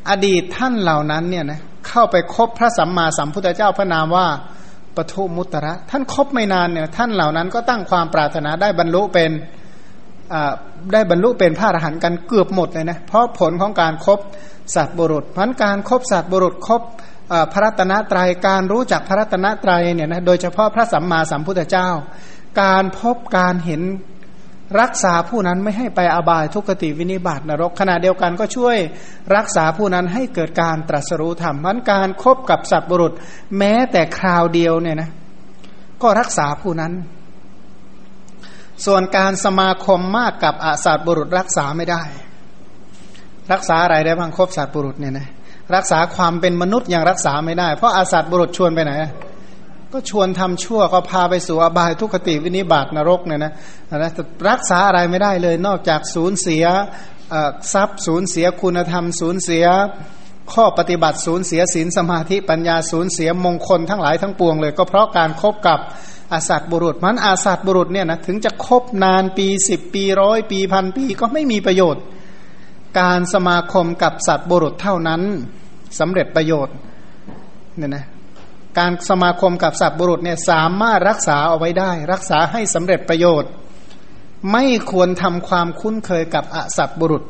[0.08, 4.26] อดีตท่านเหล่านั้นเนี่ยนะเข้าไปคบพระสัมมาสัมพุทธเจ้าพระนามว่า
[4.96, 9.30] ปทุมุตระ ท่านคบไม่นานเนี่ยท่านเหล่านั้นก็ตั้งความปรารถนาได้บรรลุเป็น
[10.92, 14.20] ได้บรรลุเป็นพระอรหันต์กันเกือบหมดเลยนะเพราะผลของการครบ
[14.74, 16.82] สัตว์บุรุษพันการครบสัตว์บุรุษครบ
[17.52, 21.88] พระรัตนตรยัยการรู้จักพระรัตนตรัยเนี่ยนะโดยเฉพาะพระสัมมาสัมพุทธเจ้า
[22.62, 23.82] การพบการเห็น
[24.80, 28.76] รักษาผู้นั้นไม่ให้ไปอบายทุกขติวินิบาตนรกขณะเดียวกันก็ช่วย
[29.36, 33.12] รักษาผู้นั้นให้เกิดการตรัสรู้ธรรมมันการครบกับสัตว์บุรุษ
[33.58, 35.10] แม้แต่คราวเดียวเนี่ยนะ
[36.02, 36.92] ก็รักษาผู้นั้น
[38.86, 42.02] ส่วนการสมาคมมากกับอาสัตบุรุษรักษาไม่ได้
[43.52, 45.28] รักษาอะไรได้บ้างครบสัตว์บุรุษเนี่ยนะ
[45.74, 48.92] รักษาความเป็นมนุษย์ยังรักษาไม่ได้ เพราะอาสัตบุรุษชวนไปไหน
[49.92, 53.52] ก็ชวนทำชั่วก็พาไปสู่อบายทุกขติวินิบาตนรกเนี่ยนะ
[53.96, 54.10] นะ
[54.48, 56.64] รักษาอะไรไม่ได้เลย นอกจากสูญเสีย
[57.72, 59.64] ทรัพย์สูญเสียคุณธรรม สูญเสีย
[60.52, 65.78] ข้อปฏิบัติสูญเสียศีลสมาธิปัญญาสูญเสียมงคลทั้งหลายทั้งปวงเลย ก็เพราะการครบกับ
[66.32, 72.02] อาสัตบุรุษมันอาสัตบุรุษเนี่ยนะถึงจะคบนานปีสิบปีร้อยปีพันปีก็ไม่มีประโยชน์
[73.00, 75.22] การสมาคมกับสัตว์บุรุษเท่านั้น
[75.98, 76.74] สำเร็จประโยชน์
[77.76, 78.04] เนี่ยนะ
[78.78, 83.50] การสมาคมกับสัตว์บุรุษเนี่ยสามารถรักษาเอาไว้ได้ รักษาให้สำเร็จประโยชน์
[84.52, 87.22] ไม่ควรทำความคุ้นเคยกับอสัตว์บุรุษ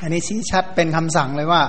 [0.00, 1.62] อันนี้ชี้ชัดเป็นคำสั่งเลยว่า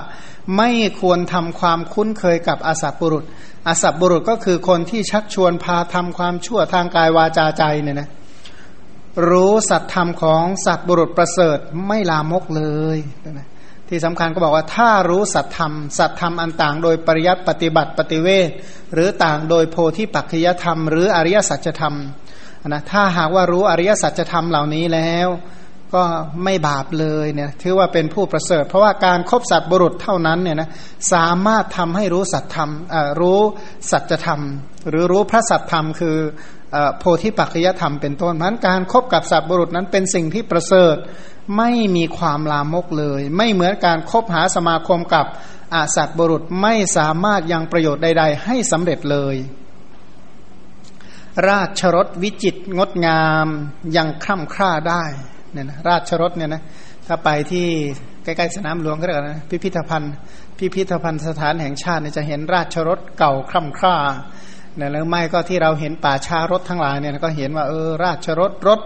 [0.56, 0.70] ไม่
[1.00, 3.24] ควรทำความคุ้นเคยกับอสัตว์บุรุษ
[3.68, 8.08] อสัตว์บุรุษก็คือคนที่ชักชวนพาทำความชั่วทางกายวาจาใจเนี่ยนะ
[9.28, 12.64] รู้สัตธรรมของสัตว์บุรุษประเสริฐไม่ลามกเล
[12.96, 12.98] ย
[13.30, 13.48] นะ
[13.92, 18.50] ที่สำคัญก็บอกว่าถ้ารู้สัตธรรม สัตธรรมอันต่างโดยปริยัติปฏิบัติปฏิเวท
[18.94, 21.96] หรือต่างโดยโพธิปัจจยธรรม หรืออริยสัจธรรม
[22.68, 25.28] นะถ้าหากว่ารู้อริยสัจธรรมเหล่านี้แล้ว
[25.94, 26.04] ก็
[26.44, 30.70] ไม่บาปเลยเนี่ยถือว่าเป็นผู้ประเสริฐ เพราะว่าการครบสัตว์บุรุษเท่านั้นเนี่ยนะ
[31.12, 32.70] สามารถทำให้รู้สัจธรรม
[33.20, 33.40] รู้
[33.90, 34.40] สัจธรรม
[34.88, 36.16] หรือรู้พระสัจธรรม คือ
[36.98, 40.96] โพธิปัจจยธรรมเป็นต้นนั้นการครบกับสัตว์บุรุษนั้นเป็นสิ่งที่ประเสริฐ
[41.56, 45.26] ไม่มีความลามกเลย ไม่เหมือนการคบหาสมาคมกับ
[45.74, 49.36] อาสัตว์บุรุษไม่สามารถยังประโยชน์ใด ๆ ให้สำเร็จเลย
[51.48, 53.46] ราชรถวิจิตงดงาม
[53.96, 55.04] ยังคร่ำคร่าได้
[55.52, 56.62] เนี่ยนะราชรถเนี่ยนะ
[57.06, 57.66] ถ้าไปที่
[58.24, 60.12] ใกล้ๆสนามหลวงก็ได้นะพิพิธภัณฑ์
[60.58, 63.96] พิพิธภัณฑ์สถานแห่งชาติเนี่ยจะเห็นราชรถเก่าคร่ำคร่า
[64.76, 68.80] เนี่ยแล้วไม่ก็ที่เราเห็นป่าชารถทั้งหลายเนี่ยก็เห็นว่าเออราชรถรถ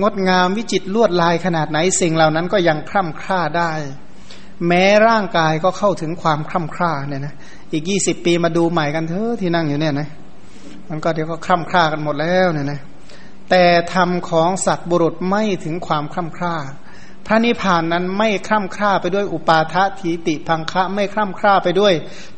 [0.00, 3.72] งดงามวิจิตรลวดลายขนาดไหนสิ่งเหล่านั้นก็ยังคร่ำคร่าได้
[4.66, 7.34] แม้ร่างกายก็เข้าถึงความคร่ำคร่าเนี่ยนะ
[7.72, 10.08] อีกยี่สิบปีมาดูใหม่กันเถอะที่นั่งอยู่เนี่ยนะ
[10.88, 12.80] มันก็เดี๋ยวก็คร่ำคร่ากันหมดแล้วเนี่ยนะ
[13.50, 16.56] แต่ธรรมของสัตว์บุรุษไม่ถึงความคร่ำคร่า
[17.26, 21.94] พระนิพพานนั้นไม่คร่ำคร่าไปด้วยอุปาทะทีติพังคะไม่คร่ำคร่าไปด้วย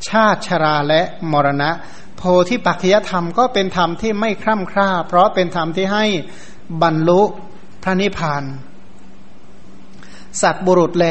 [0.08, 1.70] ชาติชราและมรณะ
[2.16, 6.04] โพธิปัจจยธรรมก็เป็นธรรมที่ไม่คร่ำคร่า เพราะเป็นธรรมที่ให้
[6.82, 7.22] บรรลุ
[7.82, 8.44] พระนิพพาน
[10.42, 11.06] สัตว์บุรุษแล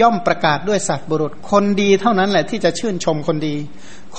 [0.00, 3.54] ย่อมประกาศด้วยสัตว์บุรุษ คนดีเท่านั้นแหละที่จะชื่นชมคนดี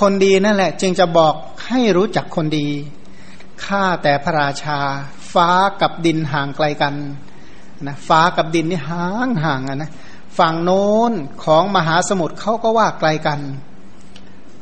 [0.00, 1.34] คนดีนั่นแหละ จึงจะบอก
[1.66, 2.68] ให้รู้จักคนดี
[3.64, 4.80] ข้าแต่พระราชา
[5.32, 6.94] ฟ้ากับดินห่างไกลกัน
[7.86, 9.92] นะฟ้ากับดินนี่ห่างห่างนะ
[10.38, 11.12] ฝั่งโน้น
[11.44, 13.40] ของมหาสมุทรเขาก็ว่าไกลกัน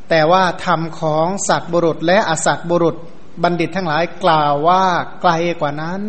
[0.08, 2.96] แต่ว่าธรรมของสัตว์บุรุษ และอสัตว์บุรุษ
[3.42, 4.84] บัณฑิตทั้งหลายกล่าวว่า
[5.22, 6.02] ไกลกว่านั้น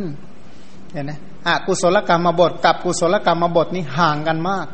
[0.92, 1.12] เห็นไหม
[1.48, 4.68] อกุศลกรรมบทกับกุศลกรรมบทนี่ห่างกันมาก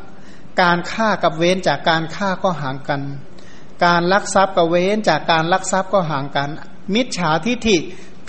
[0.60, 3.00] การฆ่ากับเว้นจากการฆ่าก็ห่างกัน
[3.84, 6.48] การลักทรัพย์กับเว้นจากการลักทรัพย์ก็ห่างกัน
[6.94, 7.76] มิจฉาทิฐิ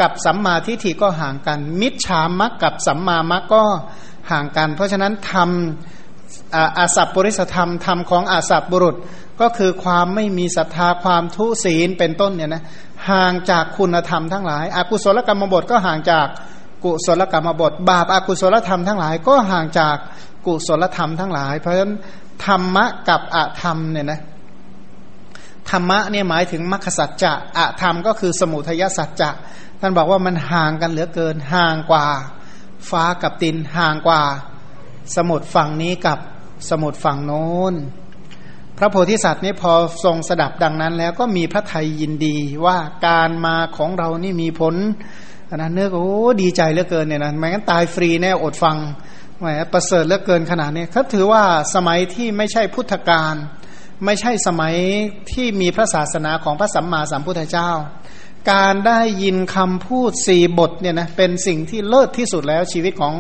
[0.02, 3.64] กับสัมมาทิฏฐิก็ห่างกัน มิจฉามักกับสัมมามักก็
[4.32, 8.96] ห่างกัน เพราะฉะนั้นทำอาสัพปริสธรรมธรรมของอาสัพบุรุษ
[9.42, 12.64] ก็คือความไม่มีศรัทธาความทุศีลเป็นต้นเนี่ยนะ
[13.10, 16.28] ห่างจากคุณธรรมทั้งหลายอากุศลกรรมบทก็ห่างจาก
[16.84, 19.98] กุศลกรรมบท บาปอากุศลธรรมทั้งหลาย ก็ห่างจาก
[20.46, 21.94] กุศลธรรมทั้งหลาย เพราะฉะนั้น
[22.46, 24.20] ธรรมะกับอธรรมเนี่ยนะ
[25.70, 29.30] ธรรมะเนี่ยหมายถึงมรรคสัจจะอะธรรมก็คือสมุทัยสัจจะ
[29.80, 32.08] ท่านบอกว่ามันห่างกันเหลือเกินห่างกว่า
[32.90, 34.22] ฟ้ากับดินห่างกว่า
[35.16, 36.20] สมุทรฝั่งนี้กับ
[36.70, 37.74] สมุทรฝั่งโน้น
[38.78, 39.72] พระโพธิสัตว์นี่พอ
[40.04, 44.76] ทรงสดับดังนั้น แล้วก็มีพระไทยยินดีว่าการมาของเรานี่มีผล
[45.56, 46.10] นะเนื้อโอ้
[46.42, 48.78] ดีใจเหลือเกินเนี่ยนะไม่งั้นตายฟรีแน่อดฟัง
[49.40, 51.44] แหมประเสริฐเหลือเกินขนาดนี้เขาถือว่า
[51.76, 53.36] สมัยที่ไม่ใช่พุทธกาล
[54.06, 54.76] ไม่ใช่สมัย
[55.32, 57.72] ที่มีพระศาสนาของพระสัมมาสัมพุทธเจ้า
[58.52, 63.14] การได้ยินคำพูดสี่บทเนี่ยนะเป็นสิ่งที่เลิศที่สุดแล้วชีวิตของ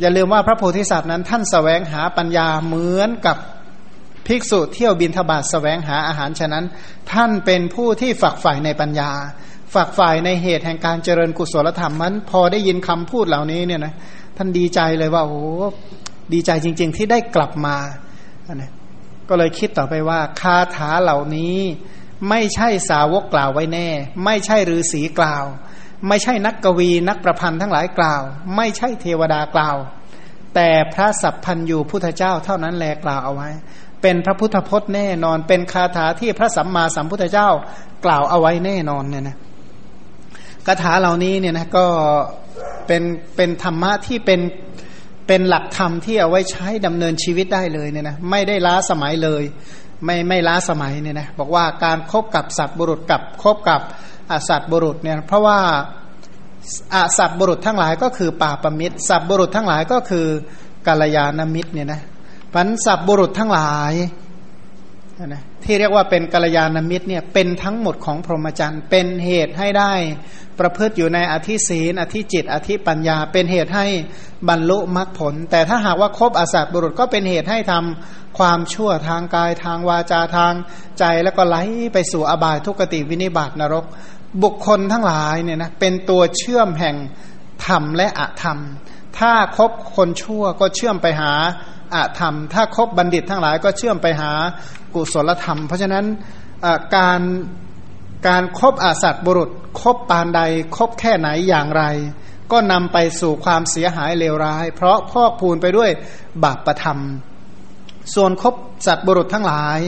[0.00, 3.36] อย่าลืมว่าพระโพธิสัตว์นั้นท่านสแสวงหาปัญญาเหมือนกับ
[4.26, 6.64] ภิกษุเที่ยวบินทบาทสแสวงหาอาหารฉะนั้น
[7.12, 9.10] ท่านเป็นผู้ที่ฝักใฝ่ในปัญญา
[9.74, 13.94] ฝักใฝ่ในเหตุแห่งการเจริญกุศลธรรมมันพอได้ยินคำพูดเหล่านี้เนี่ยนะ
[14.36, 15.42] ท่านดีใจเลยว่าโอ้
[16.32, 17.76] ดีใจจริง ๆ ที่ได้กลับมา
[18.54, 18.70] นะ
[19.28, 21.56] ก็เลยคิดต่อไปว่าคาถาเหล่านี้
[22.28, 23.88] ไม่ใช่สาวกกล่าวไว้แน่
[24.24, 25.44] ไม่ใช่ฤาษีกล่าว
[26.08, 28.22] ไม่ใช่นักกวีนักประพันธ์ทั้งหลายกล่าว
[28.56, 29.76] ไม่ใช่เทวดากล่าว
[30.54, 33.50] แต่พระสัพพันยูพุทธเจ้าเท่านั้นแลกล่าวเอาไว้
[34.02, 37.48] เป็นพระพุทธพจน์แน่นอน เป็นคาถาที่พระสัมมาสัมพุทธเจ้า
[38.04, 39.36] กล่าวเอาไว้แน่นอนเนี่ยนะ
[40.66, 41.86] คาถาเหล่านี้เนี่ยนะก็
[42.86, 43.02] เป็น
[43.36, 44.40] เป็นธรรมะที่เป็น
[45.28, 49.42] เป็นหลักธรรมที่เอาไว้ใช้ดำเนินชีวิตได้เลยเนี่ยนะไม่ได้ล้าสมัยเลย
[50.04, 53.80] ไม่ไม่ล้าสมัยเนี่ยนะบอกว่าการครบกับสัตว์บุรุษกับคบกับ
[54.30, 55.58] อสัตว์บุรุษเนี่ยเพราะว่า
[56.94, 60.26] อาสัตว์บุรุษทั้งหลายก็คือป่าประมิตรสัตว์บุรุษทั้งหลายก็คือ
[60.86, 62.00] กาลยานมิตรเนี่ยนะ
[62.54, 63.92] พันสัตว์บุรุษทั้งหลาย
[65.26, 69.92] นะที่เรียกว่าเป็นกัลยาณมิตรเนี่ยเป็นทั้งหมดของพรหมจรรย์เป็นเหตุให้ได้
[70.58, 73.86] ประพฤติอยู่ในอธิศีนอธิจิต อธิปัญญา เป็นเหตุให้
[74.48, 80.54] บรรลุมรรคผล แต่ถ้าหากว่าคบอสัตบุรุษก็เป็นเหตุให้ทำความชั่วทางกายทางวาจาทาง
[80.98, 81.56] ใจแล้วก็ไหล
[81.92, 83.84] ไปสู่อบายทุกติวินิบาตนรก
[84.42, 86.96] บุคคลทั้งหลายเนี่ยนะเป็นตัวเชื่อมแห่ง
[87.66, 88.58] ธรรมและอธรรม
[89.18, 91.32] ถ้าคบคนชั่วก็เชื่อมไปหา
[91.94, 94.32] อาธรรม ถ้าคบบัณฑิตทั้งหลายก็เชื่อมไปหา
[94.94, 96.04] กุศลธรรม เพราะฉะนั้น
[96.96, 97.20] การ
[98.28, 100.40] การครบอาสัตบุรุษคบปานใด
[100.76, 101.84] คบแค่ไหนอย่างไร
[102.52, 105.90] ก็นำไปสู่ความเสียหายเลวร้าย เพราะพอกพูนไปด้วย
[106.44, 106.98] บาปประธรรม
[108.14, 108.54] ส่วนคบ
[108.86, 109.78] สัตบุรุษทั้งหลาย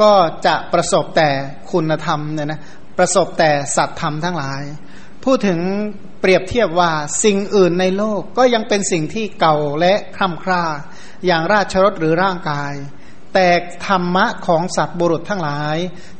[0.00, 0.12] ก็
[0.46, 1.30] จะประสบแต่
[1.70, 2.60] คุณธรรมเนี่ยนะ
[2.98, 4.62] ประสบแต่สัตธรรมทั้งหลาย
[5.24, 5.60] พูดถึง
[6.20, 6.92] เปรียบเทียบว่า
[7.24, 10.64] สิ่งอื่นในโลกก็ยังเป็นสิ่งที่เก่าและคร่ำคร่า
[11.26, 12.72] อย่างราชรถหรือร่างกาย
[13.34, 13.46] แต่
[13.86, 15.76] ธรรมะของสัตว์บุรุษทั้งหลาย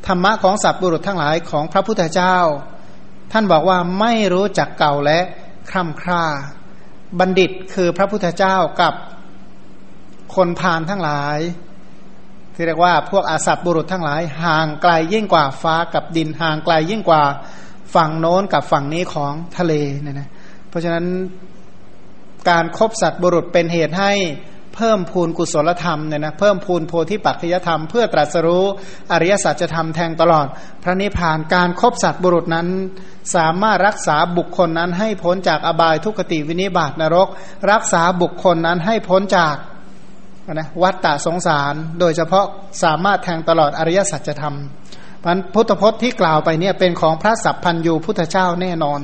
[0.06, 2.36] ธรรมะของสัตว์บุรุษทั้งหลายของพระพุทธเจ้า
[3.32, 5.20] ท่านบอกว่าไม่รู้จักเก่าและ
[5.70, 6.24] คร่ำคร่า
[7.18, 8.94] บัณฑิตคือพระพุทธเจ้ากับ
[10.34, 11.38] คนพาลทั้งหลาย
[12.54, 17.24] ที่เรียกว่าพวกอาสัตบุรุษทั้งหลาย ห่างไกลยิ่งกว่าฟ้ากับดินห่างไกลยิ่งกว่า
[17.94, 20.28] ฝั่งโน้นกับฝั่งนี้ของทะเลเนี่ยนะ
[20.68, 21.04] เพราะฉะนั้น
[22.48, 24.12] การครบสัตว์บุรุษเป็นเหตุให้
[24.76, 28.64] เพิ่มพูนกุศลธรรมเนี่ยนะเพิ่มพูนโพธิปัจจยธรรม เพื่อตรัสรู้
[29.12, 30.46] อริยสัจธรรมแทงตลอด
[30.82, 32.68] พระนิพพานการครบสัตว์บุรุษนั้น
[33.34, 37.28] สามารถรักษาบุคคลนั้นให้พ้นจากอบายทุกขติวินิบาตนรก
[37.70, 39.56] รักษาบุคคลนั้นให้พ้นจาก
[40.52, 42.46] นะวัฏฏะสงสาร โดยเฉพาะ
[42.82, 44.56] สามารถแทงตลอดอริยสัจธรรม
[45.24, 49.00] พันพุทธพจน์ที่กล่าวไปเนี่ยเป็นของพระสัพพันยูพุทธเจ้าแน่นอน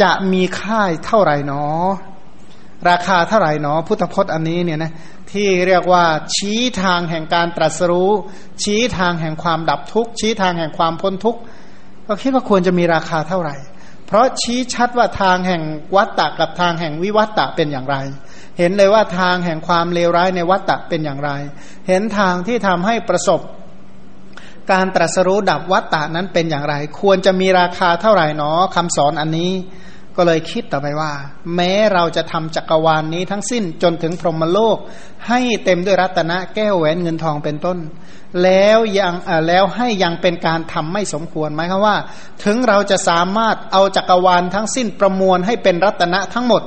[0.00, 1.64] จะมีค่ายเท่าไหร่นอ
[2.88, 4.92] ราคาเท่าไหร่หนอ พุทธพจน์อันนี้เนี่ยนะ
[5.32, 8.10] ที่เรียกว่าชี้ทางแห่งการตรัสรู้
[8.62, 11.40] ชี้ทางแห่งความดับทุกข์ ชี้ทางแห่งความพ้นทุกข์
[12.06, 13.56] ก็คิดว่าควรจะมีราคาเท่าไหร่
[14.06, 15.62] เพราะชี้ชัดว่าทางแห่ง
[15.96, 17.96] วัตตะกับทางแห่งวิวัตตะเป็นอย่างไร
[18.58, 21.30] เห็นเลยว่าทางแห่งความเลวร้ายในวัตตะเป็นอย่างไร
[21.88, 23.40] เห็นทางที่ทำให้ประสบ
[24.72, 29.52] การตรัสรู้ดับวัตตะนั้นเป็นอย่างไร ควรจะมีราคาเท่าไหร่หนอคำสอนอันนี้
[30.16, 31.12] ก็เลยคิดต่อไปว่า
[31.54, 34.76] แม้เราจะทำจักรวาลนนี้ทั้งสิ้นจนถึงพรหมโลก
[35.28, 37.78] ให้เต็มด้วยรัตนะแก้วแหวนเงินทองเป็นต้น
[38.42, 39.14] แล้วยัง
[39.48, 41.96] แล้วให้ยังเป็นการทำไม่สมควรไหมความว่า
[42.44, 46.62] ถึงเราจะสามารถเอาจักรวาลทั้งสิ้นประมวลให้เป็นรัตนะทั้งหมด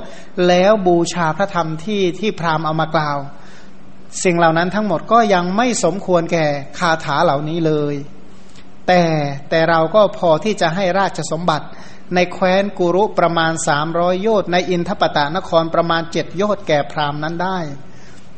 [0.48, 3.18] แล้วบูชาพระธรรมที่ที่พราหมณ์เอามากล่าว
[4.24, 6.46] สิ่งเหล่านั้นทั้งหมดก็ยังไม่สมควรแก่
[6.78, 7.94] คาถาเหล่านี้เลย
[8.86, 9.02] แต่
[9.50, 11.66] แต่เราก็พอที่จะให้ราชสมบัติ
[12.14, 17.58] ในแคว้นกุรุประมาณสามร้อยโยชน์ในอินทปตานครประมาณเจ็ดโยชน์แก่พราหมณ์นั้นได้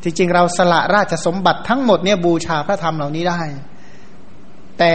[0.03, 3.41] จริงๆ เราสละราชสมบัติทั้งหมดเนี่ยบูชาพระธรรมเหล่านี้ได้
[4.79, 4.93] แต่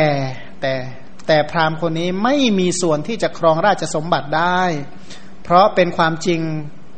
[0.60, 0.74] แต่
[1.26, 4.62] แต่พราหมณ์คนนี้ไม่มีส่วนที่จะครองราชสมบัติได้
[5.42, 6.40] เพราะเป็นความจริง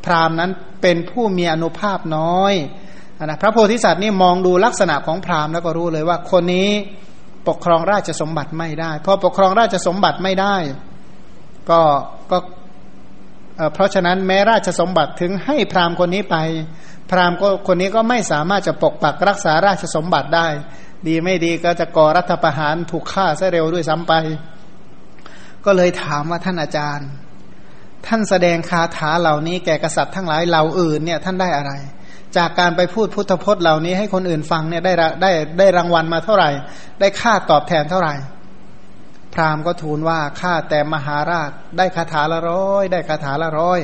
[0.05, 2.53] พราหมณ์นั้นเป็นผู้มีอนุภาพน้อย
[3.29, 6.69] นะพระโพธิสัตว์นี่มองดูลักษณะของพราหมณ์แล้วก็รู้เลยว่าคนนี้
[7.47, 10.55] ปกครองราชสมบัติไม่ได้พอปกครองราชสมบัติไม่ได้
[11.69, 11.81] ก็
[12.31, 12.37] ก็
[13.73, 16.37] เพราะฉะนั้นแม้ราชสมบัติถึงให้พราหมณ์คนนี้ไป
[17.11, 20.47] พราหมณ์ก็คนนี้ก็ไม่สามารถจะปกปักรักษาราชสมบัติได้
[21.07, 24.13] ดีไม่ดีก็จะก่อรัฐประหารถูกฆ่าซะเร็วด้วยซ้ำไป
[25.65, 27.09] ก็เลยถามว่าท่านอาจารย์
[28.07, 31.71] ท่านแสดงคาถาเหล่านี้แก่กษัตริย์ทั้งหลายเหล่าอื่นเนี่ยท่านได้อะไร
[32.37, 36.49] จากการไปพูดพุทธพจน์เหล่านี้ให้คนอื่นฟังเนี่ยได้ได้ได้รางวัลมาเท่าไหร่
[36.99, 38.13] ได้ค่าตอบแทนเท่าไหร่
[39.33, 43.79] พราหมณ์ก็ทูลว่าข้าแต่มหาราชได้คาถาละร้อย ได้คาถาละร้อย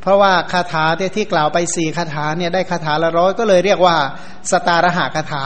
[0.00, 3.96] เพราะว่าคาถาที่ที่กล่าวไปสี่คาถาเนี่ยได้คาถาละร้อยก็เลยเรียกว่า
[4.50, 5.44] สตารหะคาถา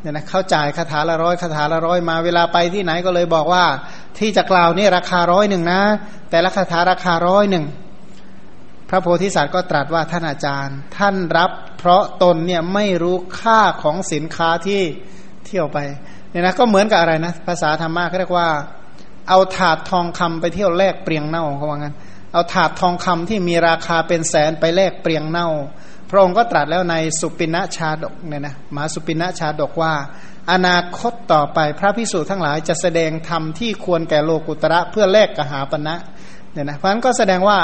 [0.00, 3.64] เนี่ยนะเข้าจ่ายคาถาละร้อยคาถาละร้อยมาเวลาไปที่ไหนก็เลยบอกว่า
[4.18, 5.80] ที่จะกล่าวนี่ราคาร้อยหนึ่งนะ
[6.30, 7.64] แต่ละคาถาราคาร้อยหนึ่ง
[8.88, 14.82] พระโพธิสัตว์ก็ตรัสว่าท่านอาจารย์ ท่านรับเพราะตนเนี่ยไม่รู้ค่าของสินค้าที่
[15.46, 15.78] เที่ยวไป
[16.30, 18.48] เนี่ยนะก็เหมือนกับอะไรนะ ภาษาธรรมะเขาเรียกว่า
[19.28, 21.94] เอาถาดทองคำไปเที่ยวแลกเปลียงเน่าเขาว่างั้น
[22.32, 25.48] เอาถาดทองคำที่มีราคาเป็นแสนไปแลกเปลียงเน่า
[26.10, 29.94] พระองค์ก็ตรัสแล้วในสุปินะชาดกเนี่ยนะมาสุปินะชาดกว่า
[30.52, 35.96] อนาคตต่อไปพระพิสุทั้งหลายจะแสดงธรรมที่ควรแก่โลกุตระเพื่อแลกกหาปณะ
[36.56, 37.58] เนี่ยนะเพราะนั้นก็แสดงว่า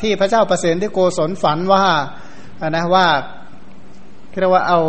[0.00, 1.84] ที่พระเจ้าประเสนที่โกศลฝันว่า
[2.68, 3.06] นะว่า
[4.40, 4.80] เรียกว่าเอา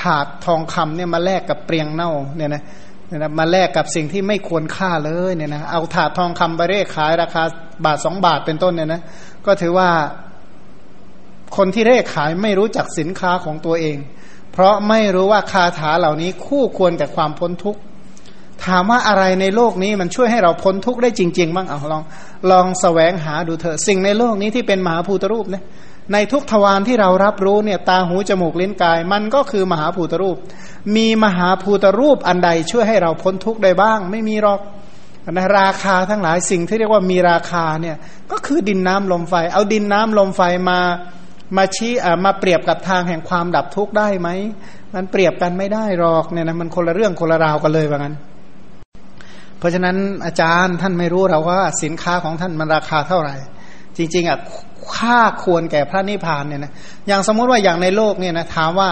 [0.00, 2.62] ถาดทองคำเนี่ยมาแลกกับเปลียงเน่าเนี่ยนะ
[3.06, 7.42] เนี่ยนะมาแลกกับสิ่งที่ไม่ควรค่าเลยเนี่ยนะเอาถาดทองคำไปเร่ขายราคา
[7.84, 9.02] บาทสองบาทเป็นต้นเนี่ยนะ
[9.46, 9.90] ก็ถือว่า
[11.56, 13.98] คนที่เร่ขายไม่รู้จักสินค้าของตัวเอง
[14.52, 17.80] เพราะไม่รู้ว่าคาถาเหล่านี้คู่ควรกับความพ้นทุกข์
[18.64, 22.02] ถามว่าอะไรในโลกนี้มันช่วยให้เราพ้นทุกข์ได้จริง ๆ บ้างเอาลอง
[22.50, 25.64] ลองสแสวงหาดูเถอะสิ่งในโลกนี้ที่เป็นมหาภูตรูปเนี่ย
[26.12, 30.36] ในทุกทวารที่เรารับรู้เนี่ยตาหูจมูกลิ้นกาย มันก็คือมหาภูตรูป
[30.96, 34.60] มีมหาภูตรูปอันใดช่วยให้เราพ้นทุกข์ได้บ้าง ไม่มีหรอก
[35.30, 37.96] นะราคาทั้งหลายสิ่งที่เรียกว่ามีราคาเนี่ย
[38.30, 40.80] ก็คือดินน้ำลมไฟ เอาดินน้ำลมไฟมา
[41.56, 41.92] มาชี้
[42.24, 44.28] มาเปรียบกับทางแห่งความดับทุกข์ได้ไหม
[44.94, 48.14] มันเปรียบกันไม่ได้หรอกเนี่ยนะมันคนละเรื่องคนละราวกันเลยว่างั้น
[49.60, 49.96] เพราะฉะนั้น
[50.26, 53.34] อาจารย์ท่านไม่รู้เราว่าสินค้าของท่านมันราคาเท่าไหร่
[53.96, 54.38] จริง ๆอะ
[54.94, 56.72] ค่าควรแก่พระนิพพานเนี่ยนะ
[57.06, 58.90] อย่างสมมุติว่าอย่างในโลกเนี่ยนะถามว่า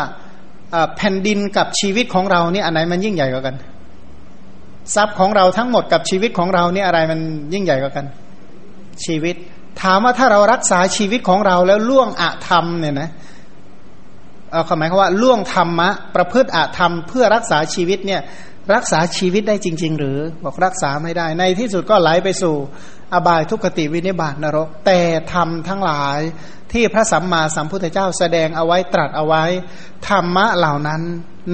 [0.97, 3.55] แผ่นดินกับชีวิตของเราเนี่ยอันไหนมันยิ่งใหญ่กว่ากัน
[4.95, 7.21] ทรัพย์ของเราทั้งหมดกับชีวิตของเราเนี่ยอะไรมัน
[7.53, 8.07] ยิ่งใหญ่กว่ากัน
[9.05, 9.37] ชีวิต
[9.83, 13.11] ถามว่าถ้าเรารักษาชีวิตของเราแล้วล่วงอะธรรมเนี่ยนะ
[14.53, 18.21] เอาหมายความว่าล่วงธรรมะ ประพฤติอะธรรมเพื่อรักษาชีวิตเนี่ย
[18.75, 22.57] รักษาชีวิตได้จริง ๆ หรือบอกรักษาไม่ได้ ในที่สุดก็ไหลไปสู่
[23.15, 25.01] อบายทุกขติวินิบาตนรก แต่
[25.33, 26.19] ธรรมทั้งหลาย
[26.73, 29.45] ที่พระสัมมาสัมพุทธเจ้าแสดงเอาไว้ตรัสเอาไว้
[30.09, 31.03] ธรรมะเหล่านั้น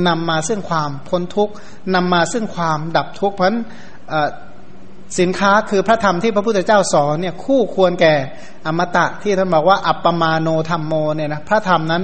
[0.06, 1.52] นำมาซึ่งความพ้นทุกข์
[1.94, 3.48] นำมาซึ่งความดับทุกข์เพราะ
[5.20, 8.14] สินค้าคือพระธรรมที่พระพุทธเจ้าสอนเนี่ยคู่ควรแก่
[8.66, 12.02] อมตะที่ท่านบอกว่าอัปปมาโนธรรมโมเนี่ยนะพระธรรมนั้น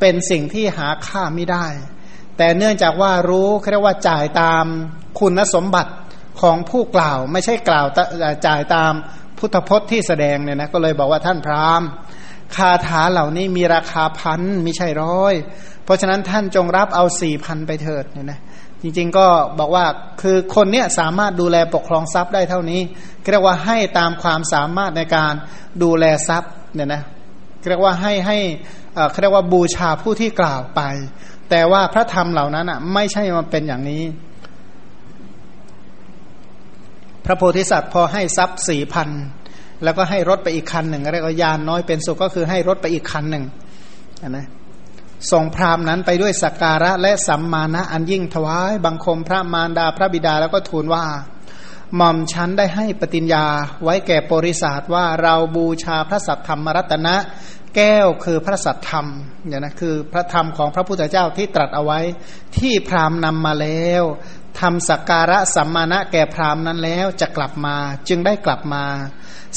[0.00, 1.66] เป็นสิ่งที่หาค่าไม่ได้
[2.42, 4.64] แต่เนื่องจากว่ารู้เรียกว่าจ่ายตาม
[5.20, 5.92] คุณสมบัติ
[6.40, 7.86] ของผู้กล่าว ไม่ใช่กล่าว
[8.46, 8.92] จ่ายตาม
[9.38, 11.88] พุทธพจน์ที่แสดงเนี่ยนะก็เลยบอกว่าท่านพราหมณ์
[12.56, 15.34] คาถาเหล่านี้มีราคาพันไม่ใช่ร้อย
[15.84, 18.40] เพราะฉะนั้นท่านจงรับเอาสี่พันไปเถิดเนี่ยนะ
[18.82, 19.26] จริงๆก็
[19.58, 19.84] บอกว่า
[20.22, 22.80] คือคนเนี้ยสามารถดูแลปกครองทรัพย์ได้เท่านี้
[23.32, 25.32] เรียกว่าให้ตามความสามารถในการ
[25.82, 27.02] ดูแลทรัพย์เนี่ยนะ
[27.68, 28.38] เรียกว่าให้ให้
[29.20, 30.80] เรียกว่าบูชาผู้ที่กล่าวไป
[31.50, 34.02] แต่ว่าพระธรรมเหล่านั้นอะ ไม่ใช่มันเป็นอย่างนี้
[37.24, 39.08] พระโพธิสัตว์พอให้ทรัพย์สี่พัน
[39.84, 43.44] แล้วก็ให้รถไปอีกคันหนึ่งเรียกว่ายานน้อยเป็นสุขก็คือให้รถไปอีกคันหนึ่ง
[44.30, 44.46] นะ
[45.32, 51.04] ส่งพราหมณ์นั้นไปด้วยสักการะและสัมมาณะอันยิ่งถวายบังคมพระมารดาพระบิดาแล้วก็ทูลว่า
[51.96, 53.44] หม่อมชั้นได้ให้ปฏิญญา
[53.84, 57.16] ไว้แก่บริษัทว่าเราบูชาพระสัทธรรมรัตนะ
[57.76, 59.06] แก้วคือพระสัตธรรม
[59.46, 62.00] เนี่ยนะคือพระธรรมของพระพุทธเจ้าที่ตรัสเอาไว้
[62.58, 64.02] ที่พราหมณ์นำมาแล้ว
[64.60, 67.76] ทำสักการะสัมมาณะแก่พราหมณ์นั้นแล้วจะกลับมา
[68.08, 68.84] จึงได้กลับมา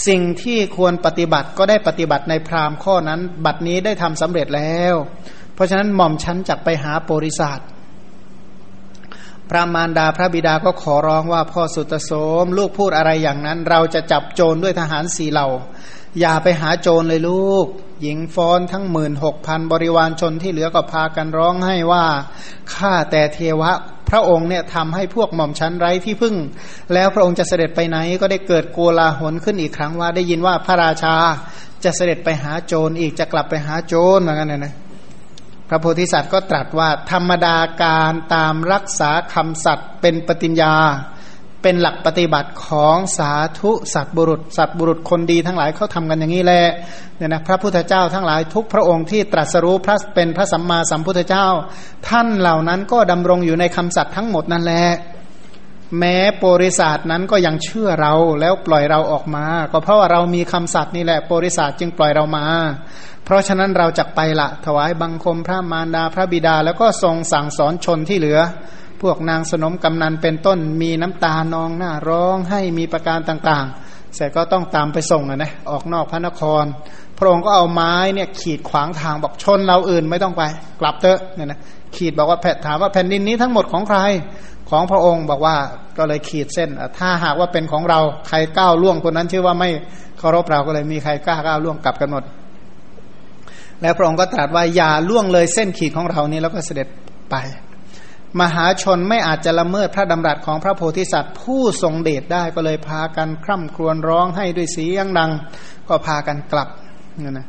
[0.08, 4.96] สิ่งที่ควรปฏิบัติก็ได้ปฏิบัติในพราหมณ์ข้อนั้น บัดนี้ได้ทำสำเร็จแล้ว
[5.54, 7.68] เพราะฉะนั้นหม่อมชั้นจักไปหาโปริศาสตร์
[9.50, 12.12] พระมารดาพระบิดาก็ขอร้องว่าพ่อสุตโส
[12.44, 15.48] ม ลูกพูดอะไรอย่างนั้น เราจะจับโจรด้วยทหารสี่เหล่า
[16.20, 17.68] อย่าไปหาโจรเลยลูก
[18.02, 22.06] หญิงฟ้อนทั้งหมื่นหกพันบริวารชนที่เหลือก็พากันร้องให้ว่า
[22.74, 23.72] ข้าแต่เทวะ
[24.10, 26.36] พระองค์เนี่ยทำให้พวกหม่อมชั้นไร้ที่พึ่ง
[26.94, 31.16] แล้วพระองค์จะเสด็จไปไหนก็ได้เกิดโกลาหลขึ้นอีกครั้งว่าได้ยินว่าพระราชา
[31.84, 34.74] จะเสด็จไปหาโจรอีกจะกลับไปหาโจรเหมือนกันนะ
[35.70, 40.76] พระโพธิสัตว์ก็ตรัสว่าธรรมดาการตามรักษาคำสัตว์เป็นปฏิญญา
[41.62, 46.66] เป็นหลักปฏิบัติของสาธุสัตบุรุษ สัตบุรุษคนดีทั้งหลายเขาทำกันอย่างนี้แหละ
[47.18, 51.48] เนี่ยนะพระพุทธเจ้าทั้งหลายทุกพระองค์ที่ตรัสรู้พระเป็นพระสัมมาสัมพุทธเจ้า
[52.10, 54.86] ท่านเหล่านั้นก็ดำรงอยู่ในคำสัตว์ทั้งหมดนั่นแหละ
[56.00, 62.46] แม้โปริศาสนั้นก็ยังเชื่อเราแล้วปล่อยเราออกมา ก็เพราะว่าเรามีคำสัตย์นี่แหละโปริศาสจึงปล่อยเรามา
[63.26, 68.40] เพราะฉะนั้นเราจะไปละ ถวายบังคมพระมารดาพระบิดา แล้วก็ทรงสั่งสอนชนที่เหลือ
[69.02, 76.64] พวกนางสนมกำนันเป็นต้นมีน้ำตานองหน้าร้องให้มีประการต่างๆเสร็จก็ต้องตามไปส่งนะออกนอกพระนคร
[77.18, 80.44] พระองค์ก็เอาไม้เนี่ยขีดขวางทางบอกชนเราอื่นไม่ต้องไป
[80.80, 81.60] กลับเถอะเนี่ยนะ
[81.96, 84.00] ขีดบอกว่าแผ่ถามว่าแผ่นดินนี้ทั้งหมดของใคร
[84.70, 85.56] ของพระองค์บอกว่า
[85.98, 89.70] ก็เลยขีดเส้น ถ้าหากว่าเป็นของเราใครก้าวล่วงคนนั้นชื่อว่าไม่
[90.20, 92.24] เคารพเราก็เลยมีใครกล้าก้าวล่วงกลับกันหมด
[93.82, 96.88] แล้วพระองค์ก็ตรัสว่าอย่าล่วงเลยเส้นขีดของเรานี้แล้วก็เสด็จ
[97.32, 97.36] ไป
[98.42, 105.32] มหาชนไม่อาจจะละเมิดพระดำรัสของพระโพธิสัตว์ ผู้ทรงเดชได้ก็เลยพากันคร่ำครวญร้องให้ด้วยเสียงดัง
[105.90, 106.70] ก็พากันกลับ
[107.24, 107.48] นี่นะ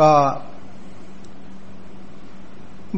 [0.00, 0.10] ก็